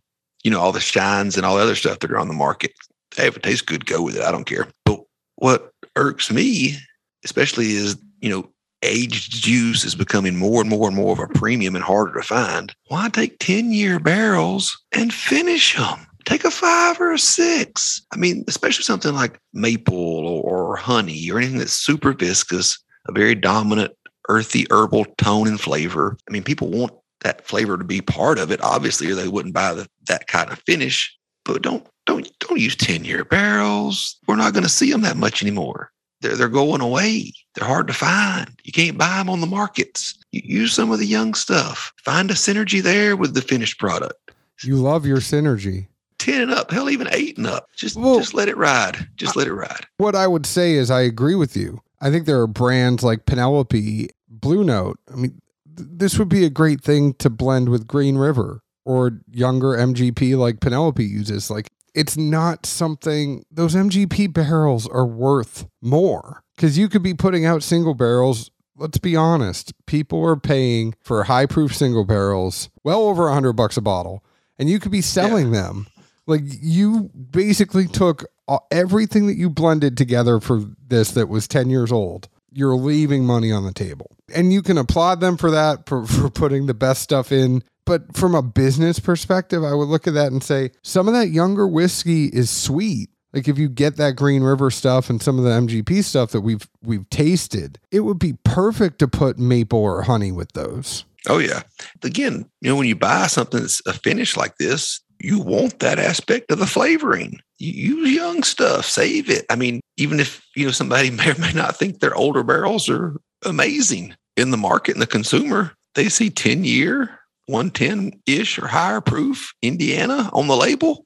you 0.43 0.51
know, 0.51 0.59
all 0.59 0.73
the 0.73 0.81
shines 0.81 1.37
and 1.37 1.47
all 1.47 1.57
the 1.57 1.63
other 1.63 1.77
stuff 1.77 2.01
that 2.01 2.11
are 2.11 2.19
on 2.19 2.29
the 2.29 2.35
market. 2.35 2.73
Hey, 3.15 3.29
if 3.29 3.37
it 3.37 3.43
tastes 3.43 3.63
good, 3.63 3.87
go 3.87 4.03
with 4.03 4.17
it. 4.17 4.23
I 4.23 4.33
don't 4.33 4.47
care. 4.47 4.67
But 4.85 5.01
what 5.37 5.73
irks 5.97 6.31
me, 6.31 6.77
especially, 7.25 7.73
is 7.73 7.97
you 8.21 8.31
know, 8.31 8.51
aged 8.83 9.43
juice 9.43 9.85
is 9.85 9.95
becoming 9.95 10.37
more 10.37 10.61
and 10.61 10.71
more 10.71 10.89
and 10.89 10.97
more 10.97 11.13
of 11.13 11.19
a 11.19 11.29
premium 11.29 11.75
and 11.75 11.85
harder 11.85 12.15
to 12.15 12.23
find. 12.23 12.75
Why 12.89 13.09
take 13.09 13.39
ten 13.39 13.73
year 13.73 13.99
barrels 13.99 14.77
and 14.93 15.13
finish 15.13 15.77
them? 15.77 16.07
Take 16.25 16.45
a 16.45 16.51
five 16.51 17.01
or 17.01 17.13
a 17.13 17.19
six. 17.19 18.03
I 18.13 18.17
mean, 18.17 18.45
especially 18.49 18.85
something 18.85 19.15
like 19.15 19.41
maple 19.53 19.95
or, 19.95 20.73
or 20.73 20.77
honey 20.77 21.31
or 21.31 21.39
anything 21.39 21.59
that's 21.59 21.73
super 21.73 22.13
viscous, 22.13 22.79
a 23.09 23.13
very 23.13 23.35
dominant 23.35 23.93
earthy 24.29 24.67
herbal 24.71 25.07
tone 25.19 25.49
and 25.49 25.61
flavor. 25.61 26.17
I 26.29 26.33
mean, 26.33 26.45
people 26.45 26.69
want 26.69 26.93
that 27.21 27.47
flavor 27.47 27.77
to 27.77 27.85
be 27.85 28.01
part 28.01 28.39
of 28.39 28.51
it, 28.51 28.63
obviously, 28.63 29.11
or 29.11 29.15
they 29.15 29.29
wouldn't 29.29 29.55
buy 29.55 29.75
the, 29.75 29.89
that 30.07 30.27
kind 30.27 30.51
of 30.51 30.61
finish. 30.61 31.15
But 31.45 31.63
don't 31.63 31.87
don't 32.07 32.31
don't 32.39 32.61
use 32.61 32.77
10 32.77 33.05
year 33.05 33.25
barrels. 33.25 34.17
We're 34.27 34.37
not 34.37 34.53
going 34.53 34.63
to 34.63 34.69
see 34.69 34.91
them 34.91 35.03
that 35.03 35.17
much 35.17 35.43
anymore. 35.43 35.91
They're 36.21 36.37
they're 36.37 36.49
going 36.49 36.81
away. 36.81 37.33
They're 37.55 37.67
hard 37.67 37.89
to 37.89 37.93
find. 37.93 38.51
You 38.63 38.73
can't 38.73 38.99
buy 38.99 39.19
them 39.19 39.31
on 39.31 39.41
the 39.41 39.47
markets. 39.47 40.19
You 40.33 40.43
use 40.45 40.73
some 40.73 40.93
of 40.93 40.99
the 40.99 41.07
young 41.07 41.35
stuff. 41.35 41.93
Find 42.05 42.31
a 42.31 42.35
synergy 42.35 42.83
there 42.83 43.17
with 43.17 43.35
the 43.35 43.43
finished 43.43 43.79
product. 43.79 44.31
You 44.63 44.77
love 44.77 45.07
your 45.07 45.19
synergy. 45.19 45.87
10 46.21 46.43
and 46.43 46.53
up, 46.53 46.71
hell, 46.71 46.89
even 46.89 47.09
eight 47.13 47.37
and 47.37 47.47
up. 47.47 47.67
Just 47.77 47.97
Well, 47.97 48.19
just 48.19 48.35
let 48.35 48.49
it 48.49 48.57
ride. 48.57 49.09
Just 49.17 49.35
let 49.37 49.47
it 49.49 49.55
ride. 49.55 49.87
What 49.97 50.15
I 50.15 50.27
would 50.27 50.47
say 50.47 50.75
is 50.75 50.91
I 50.91 51.01
agree 51.01 51.35
with 51.35 51.57
you. 51.57 51.81
I 52.01 52.11
think 52.11 52.27
there 52.27 52.41
are 52.41 52.47
brands 52.47 53.03
like 53.03 53.27
Penelope, 53.27 54.09
Blue 54.29 54.65
Note. 54.65 54.99
I 55.13 55.17
mean, 55.17 55.41
th- 55.77 55.89
this 55.93 56.19
would 56.19 56.29
be 56.29 56.45
a 56.45 56.51
great 56.51 56.81
thing 56.83 57.15
to 57.15 57.29
blend 57.29 57.69
with 57.69 57.87
Green 57.87 58.17
River 58.17 58.63
or 58.85 59.21
younger 59.31 59.77
MGP 59.77 60.37
like 60.37 60.61
Penelope 60.61 61.05
uses. 61.05 61.51
Like, 61.51 61.71
it's 61.95 62.17
not 62.17 62.65
something, 62.67 63.45
those 63.51 63.75
MGP 63.75 64.33
barrels 64.33 64.87
are 64.87 65.07
worth 65.07 65.67
more 65.83 66.43
because 66.57 66.79
you 66.79 66.89
could 66.89 67.03
be 67.03 67.15
putting 67.15 67.45
out 67.45 67.63
single 67.63 67.95
barrels. 67.95 68.51
Let's 68.77 68.99
be 68.99 69.17
honest, 69.17 69.75
people 69.87 70.25
are 70.25 70.37
paying 70.37 70.95
for 71.03 71.25
high 71.25 71.47
proof 71.47 71.75
single 71.75 72.05
barrels 72.05 72.71
well 72.83 73.03
over 73.03 73.29
a 73.29 73.35
hundred 73.35 73.53
bucks 73.55 73.77
a 73.77 73.83
bottle, 73.83 74.25
and 74.59 74.71
you 74.71 74.79
could 74.79 74.93
be 74.93 75.03
selling 75.03 75.51
them. 75.53 75.87
Like 76.27 76.43
you 76.45 77.11
basically 77.31 77.87
took 77.87 78.25
uh, 78.49 78.59
everything 78.71 79.27
that 79.27 79.37
you 79.37 79.51
blended 79.51 79.97
together 79.97 80.41
for 80.41 80.63
this 80.89 81.13
that 81.13 81.29
was 81.29 81.49
10 81.49 81.71
years 81.71 81.93
old. 81.93 82.29
You're 82.53 82.77
leaving 82.77 83.25
money 83.25 83.53
on 83.53 83.65
the 83.65 83.73
table. 83.73 84.17
And 84.35 84.53
you 84.53 84.63
can 84.63 84.77
applaud 84.77 85.21
them 85.21 85.37
for 85.37 85.51
that, 85.51 85.89
for, 85.89 86.05
for 86.07 86.31
putting 86.31 86.67
the 86.67 86.75
best 86.75 87.03
stuff 87.03 87.33
in. 87.33 87.63
But 87.85 88.17
from 88.17 88.35
a 88.35 88.43
business 88.43 88.99
perspective, 89.01 89.65
I 89.65 89.75
would 89.75 89.89
look 89.89 90.07
at 90.07 90.15
that 90.15 90.33
and 90.33 90.43
say 90.43 90.71
some 90.83 91.09
of 91.09 91.15
that 91.15 91.29
younger 91.29 91.67
whiskey 91.67 92.27
is 92.27 92.51
sweet. 92.51 93.11
Like 93.33 93.49
if 93.49 93.59
you 93.59 93.69
get 93.69 93.97
that 93.97 94.17
Green 94.17 94.43
River 94.43 94.71
stuff 94.71 95.09
and 95.09 95.23
some 95.23 95.39
of 95.39 95.45
the 95.45 95.51
MGP 95.51 96.03
stuff 96.03 96.33
that 96.33 96.41
we've 96.41 96.69
we've 96.83 97.09
tasted, 97.11 97.79
it 97.91 98.01
would 98.01 98.19
be 98.19 98.35
perfect 98.45 98.99
to 99.01 99.09
put 99.09 99.39
maple 99.39 99.79
or 99.79 100.03
honey 100.03 100.33
with 100.33 100.53
those. 100.53 101.05
Oh 101.29 101.39
yeah. 101.39 101.63
Again, 102.03 102.51
you 102.61 102.71
know, 102.71 102.77
when 102.77 102.89
you 102.89 102.97
buy 102.97 103.27
something 103.27 103.61
that's 103.61 103.83
a 103.87 103.93
finish 103.93 104.37
like 104.37 104.57
this, 104.57 105.01
you 105.21 105.39
want 105.41 105.81
that 105.81 105.99
aspect 105.99 106.51
of 106.51 106.59
the 106.59 106.67
flavoring. 106.67 107.41
Use 107.59 108.11
young 108.11 108.43
stuff, 108.43 108.87
save 108.87 109.29
it. 109.29 109.45
I 109.51 109.57
mean, 109.57 109.81
even 109.97 110.19
if 110.19 110.43
you 110.57 110.67
know 110.67 110.73
somebody 110.73 111.11
may 111.11 111.31
or 111.31 111.39
may 111.39 111.53
not 111.53 111.77
think 111.77 112.01
their 112.01 112.15
older 112.15 112.43
barrels 112.43 112.89
are 112.89 113.21
amazing 113.45 114.15
in 114.37 114.51
the 114.51 114.57
market 114.57 114.95
and 114.95 115.03
the 115.03 115.07
consumer, 115.07 115.73
they 115.95 116.09
see 116.09 116.31
10 116.31 116.65
year, 116.65 117.19
110-ish 117.51 118.59
or 118.59 118.67
higher 118.67 119.01
proof 119.01 119.53
Indiana 119.63 120.31
on 120.33 120.47
the 120.47 120.57
label. 120.57 121.05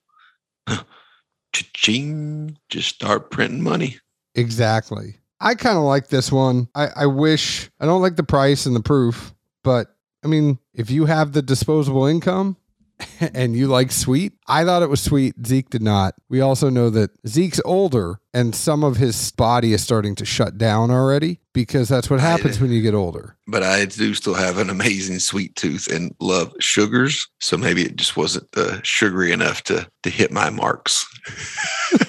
Cha-ching, 0.68 2.58
just 2.68 2.94
start 2.94 3.30
printing 3.30 3.62
money. 3.62 3.98
Exactly. 4.34 5.16
I 5.40 5.54
kind 5.54 5.76
of 5.76 5.84
like 5.84 6.08
this 6.08 6.32
one. 6.32 6.68
I, 6.74 6.88
I 6.96 7.06
wish 7.06 7.70
I 7.80 7.86
don't 7.86 8.02
like 8.02 8.16
the 8.16 8.24
price 8.24 8.66
and 8.66 8.74
the 8.74 8.80
proof, 8.80 9.34
but 9.62 9.94
I 10.24 10.26
mean, 10.26 10.58
if 10.72 10.90
you 10.90 11.04
have 11.04 11.32
the 11.32 11.42
disposable 11.42 12.06
income 12.06 12.56
and 13.34 13.56
you 13.56 13.66
like 13.66 13.90
sweet, 13.90 14.32
I 14.46 14.64
thought 14.64 14.82
it 14.82 14.88
was 14.88 15.02
sweet. 15.02 15.34
Zeke 15.46 15.70
did 15.70 15.82
not. 15.82 16.14
We 16.28 16.40
also 16.40 16.70
know 16.70 16.90
that 16.90 17.10
Zeke's 17.26 17.60
older 17.64 18.20
and 18.32 18.54
some 18.54 18.84
of 18.84 18.96
his 18.96 19.30
body 19.32 19.72
is 19.72 19.82
starting 19.82 20.14
to 20.16 20.24
shut 20.24 20.58
down 20.58 20.90
already 20.90 21.40
because 21.52 21.88
that's 21.88 22.10
what 22.10 22.20
happens 22.20 22.60
when 22.60 22.70
you 22.70 22.82
get 22.82 22.94
older. 22.94 23.36
but 23.46 23.62
I 23.62 23.84
do 23.84 24.14
still 24.14 24.34
have 24.34 24.58
an 24.58 24.70
amazing 24.70 25.18
sweet 25.18 25.54
tooth 25.56 25.88
and 25.88 26.14
love 26.20 26.52
sugars. 26.60 27.28
So 27.40 27.56
maybe 27.56 27.82
it 27.82 27.96
just 27.96 28.16
wasn't 28.16 28.48
uh, 28.56 28.80
sugary 28.82 29.32
enough 29.32 29.62
to 29.64 29.88
to 30.02 30.10
hit 30.10 30.30
my 30.32 30.50
marks. 30.50 31.06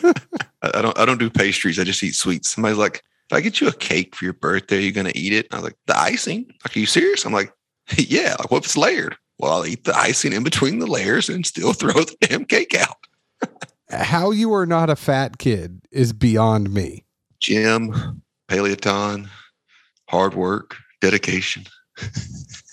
I 0.62 0.82
don't 0.82 0.98
I 0.98 1.06
don't 1.06 1.19
do 1.19 1.30
pastries. 1.30 1.80
I 1.80 1.84
just 1.84 2.04
eat 2.04 2.15
sweets. 2.15 2.52
Somebody's 2.52 2.78
like, 2.78 3.02
if 3.30 3.36
I 3.36 3.41
get 3.41 3.60
you 3.62 3.67
a 3.67 3.74
cake 3.74 4.15
for 4.15 4.26
your 4.26 4.34
birthday, 4.34 4.82
you're 4.82 4.91
gonna 4.91 5.12
eat 5.15 5.34
it. 5.34 5.48
I 5.52 5.56
was 5.56 5.63
like, 5.63 5.78
the 5.88 5.98
icing? 5.98 6.45
Like, 6.63 6.76
are 6.76 6.80
you 6.80 6.86
serious? 6.86 7.26
I'm 7.26 7.34
like, 7.34 7.54
yeah. 7.98 8.36
Like, 8.39 8.52
what 8.52 8.60
if 8.60 8.65
it's 8.65 8.78
layered? 8.78 9.15
Well, 9.38 9.52
I'll 9.52 9.65
eat 9.65 9.84
the 9.84 9.95
icing 9.95 10.34
in 10.34 10.43
between 10.43 10.80
the 10.80 10.88
layers 10.88 11.30
and 11.30 11.45
still 11.45 11.74
throw 11.74 11.93
the 11.93 12.15
damn 12.21 12.45
cake 12.45 12.76
out. 12.76 12.98
How 13.89 14.32
you 14.32 14.54
are 14.54 14.65
not 14.65 14.89
a 14.89 14.95
fat 14.95 15.38
kid 15.38 15.82
is 15.91 16.13
beyond 16.13 16.74
me. 16.74 17.06
Gym, 17.39 18.21
Paleoton, 18.50 19.30
hard 20.10 20.34
work, 20.34 20.78
dedication. 21.02 21.65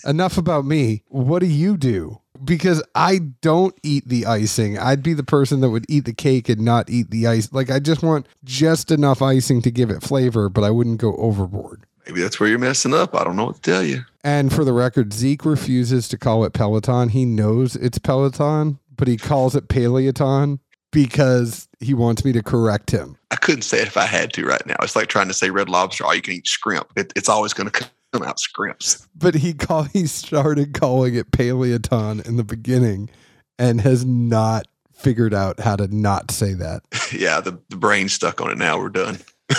Enough 0.05 0.37
about 0.37 0.65
me. 0.65 1.03
What 1.07 1.39
do 1.39 1.45
you 1.45 1.77
do? 1.77 2.19
Because 2.43 2.83
I 2.95 3.19
don't 3.41 3.77
eat 3.83 4.07
the 4.07 4.25
icing. 4.25 4.77
I'd 4.77 5.03
be 5.03 5.13
the 5.13 5.23
person 5.23 5.61
that 5.61 5.69
would 5.69 5.85
eat 5.87 6.05
the 6.05 6.13
cake 6.13 6.49
and 6.49 6.61
not 6.61 6.89
eat 6.89 7.09
the 7.09 7.27
ice. 7.27 7.53
Like 7.53 7.69
I 7.69 7.79
just 7.79 8.03
want 8.03 8.27
just 8.43 8.91
enough 8.91 9.21
icing 9.21 9.61
to 9.61 9.71
give 9.71 9.89
it 9.89 10.03
flavor, 10.03 10.49
but 10.49 10.63
I 10.63 10.71
wouldn't 10.71 10.97
go 10.97 11.15
overboard. 11.15 11.85
Maybe 12.05 12.21
that's 12.21 12.39
where 12.39 12.49
you're 12.49 12.59
messing 12.59 12.93
up. 12.93 13.15
I 13.15 13.23
don't 13.23 13.35
know 13.35 13.45
what 13.45 13.55
to 13.55 13.61
tell 13.61 13.83
you. 13.83 14.03
And 14.23 14.53
for 14.53 14.63
the 14.63 14.73
record, 14.73 15.13
Zeke 15.13 15.45
refuses 15.45 16.07
to 16.09 16.17
call 16.17 16.43
it 16.45 16.53
Peloton. 16.53 17.09
He 17.09 17.25
knows 17.25 17.75
it's 17.75 17.97
Peloton, 17.97 18.79
but 18.95 19.07
he 19.07 19.17
calls 19.17 19.55
it 19.55 19.67
Paleoton 19.67 20.59
because 20.91 21.67
he 21.79 21.93
wants 21.93 22.23
me 22.23 22.31
to 22.31 22.43
correct 22.43 22.91
him. 22.91 23.17
I 23.31 23.35
couldn't 23.35 23.63
say 23.63 23.81
it 23.81 23.87
if 23.87 23.97
I 23.97 24.05
had 24.05 24.31
to 24.33 24.45
right 24.45 24.65
now. 24.65 24.75
It's 24.81 24.95
like 24.95 25.07
trying 25.07 25.27
to 25.27 25.33
say 25.33 25.49
red 25.49 25.69
lobster, 25.69 26.05
all 26.05 26.13
you 26.15 26.21
can 26.21 26.35
eat 26.35 26.47
scrimp. 26.47 26.91
It, 26.95 27.11
it's 27.15 27.29
always 27.29 27.53
going 27.53 27.69
to 27.69 27.89
come 28.13 28.23
out 28.23 28.39
scrimps. 28.39 29.07
But 29.15 29.35
he 29.35 29.53
call 29.53 29.83
he 29.83 30.05
started 30.05 30.73
calling 30.73 31.15
it 31.15 31.31
Paleoton 31.31 32.25
in 32.25 32.37
the 32.37 32.43
beginning 32.43 33.09
and 33.57 33.81
has 33.81 34.05
not 34.05 34.67
figured 34.93 35.33
out 35.33 35.59
how 35.59 35.75
to 35.75 35.87
not 35.87 36.31
say 36.31 36.53
that. 36.53 36.83
yeah, 37.11 37.41
the, 37.41 37.59
the 37.69 37.75
brain's 37.75 38.13
stuck 38.13 38.39
on 38.39 38.51
it 38.51 38.57
now. 38.57 38.79
We're 38.79 38.89
done. 38.89 39.19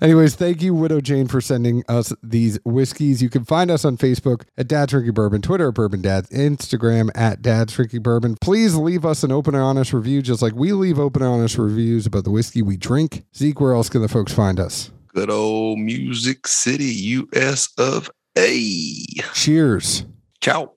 Anyways, 0.00 0.34
thank 0.34 0.62
you, 0.62 0.74
Widow 0.74 1.00
Jane, 1.00 1.26
for 1.26 1.40
sending 1.40 1.82
us 1.88 2.12
these 2.22 2.58
whiskeys. 2.64 3.22
You 3.22 3.30
can 3.30 3.44
find 3.44 3.70
us 3.70 3.84
on 3.84 3.96
Facebook 3.96 4.42
at 4.56 4.68
Dad's 4.68 4.90
Drinking 4.90 5.14
Bourbon, 5.14 5.42
Twitter 5.42 5.68
at 5.68 5.74
Bourbon 5.74 6.02
Dads, 6.02 6.28
Instagram 6.30 7.10
at 7.14 7.42
Dad's 7.42 7.74
Drinking 7.74 8.02
Bourbon. 8.02 8.36
Please 8.40 8.74
leave 8.74 9.04
us 9.04 9.22
an 9.22 9.32
open 9.32 9.54
and 9.54 9.62
honest 9.62 9.92
review, 9.92 10.22
just 10.22 10.42
like 10.42 10.54
we 10.54 10.72
leave 10.72 10.98
open 10.98 11.22
and 11.22 11.32
honest 11.32 11.58
reviews 11.58 12.06
about 12.06 12.24
the 12.24 12.30
whiskey 12.30 12.62
we 12.62 12.76
drink. 12.76 13.24
Zeke, 13.36 13.60
where 13.60 13.72
else 13.72 13.88
can 13.88 14.02
the 14.02 14.08
folks 14.08 14.32
find 14.32 14.58
us? 14.60 14.90
Good 15.14 15.30
old 15.30 15.78
Music 15.78 16.46
City, 16.46 16.84
US 16.84 17.68
of 17.78 18.10
A. 18.36 19.04
Cheers. 19.32 20.04
Ciao. 20.40 20.73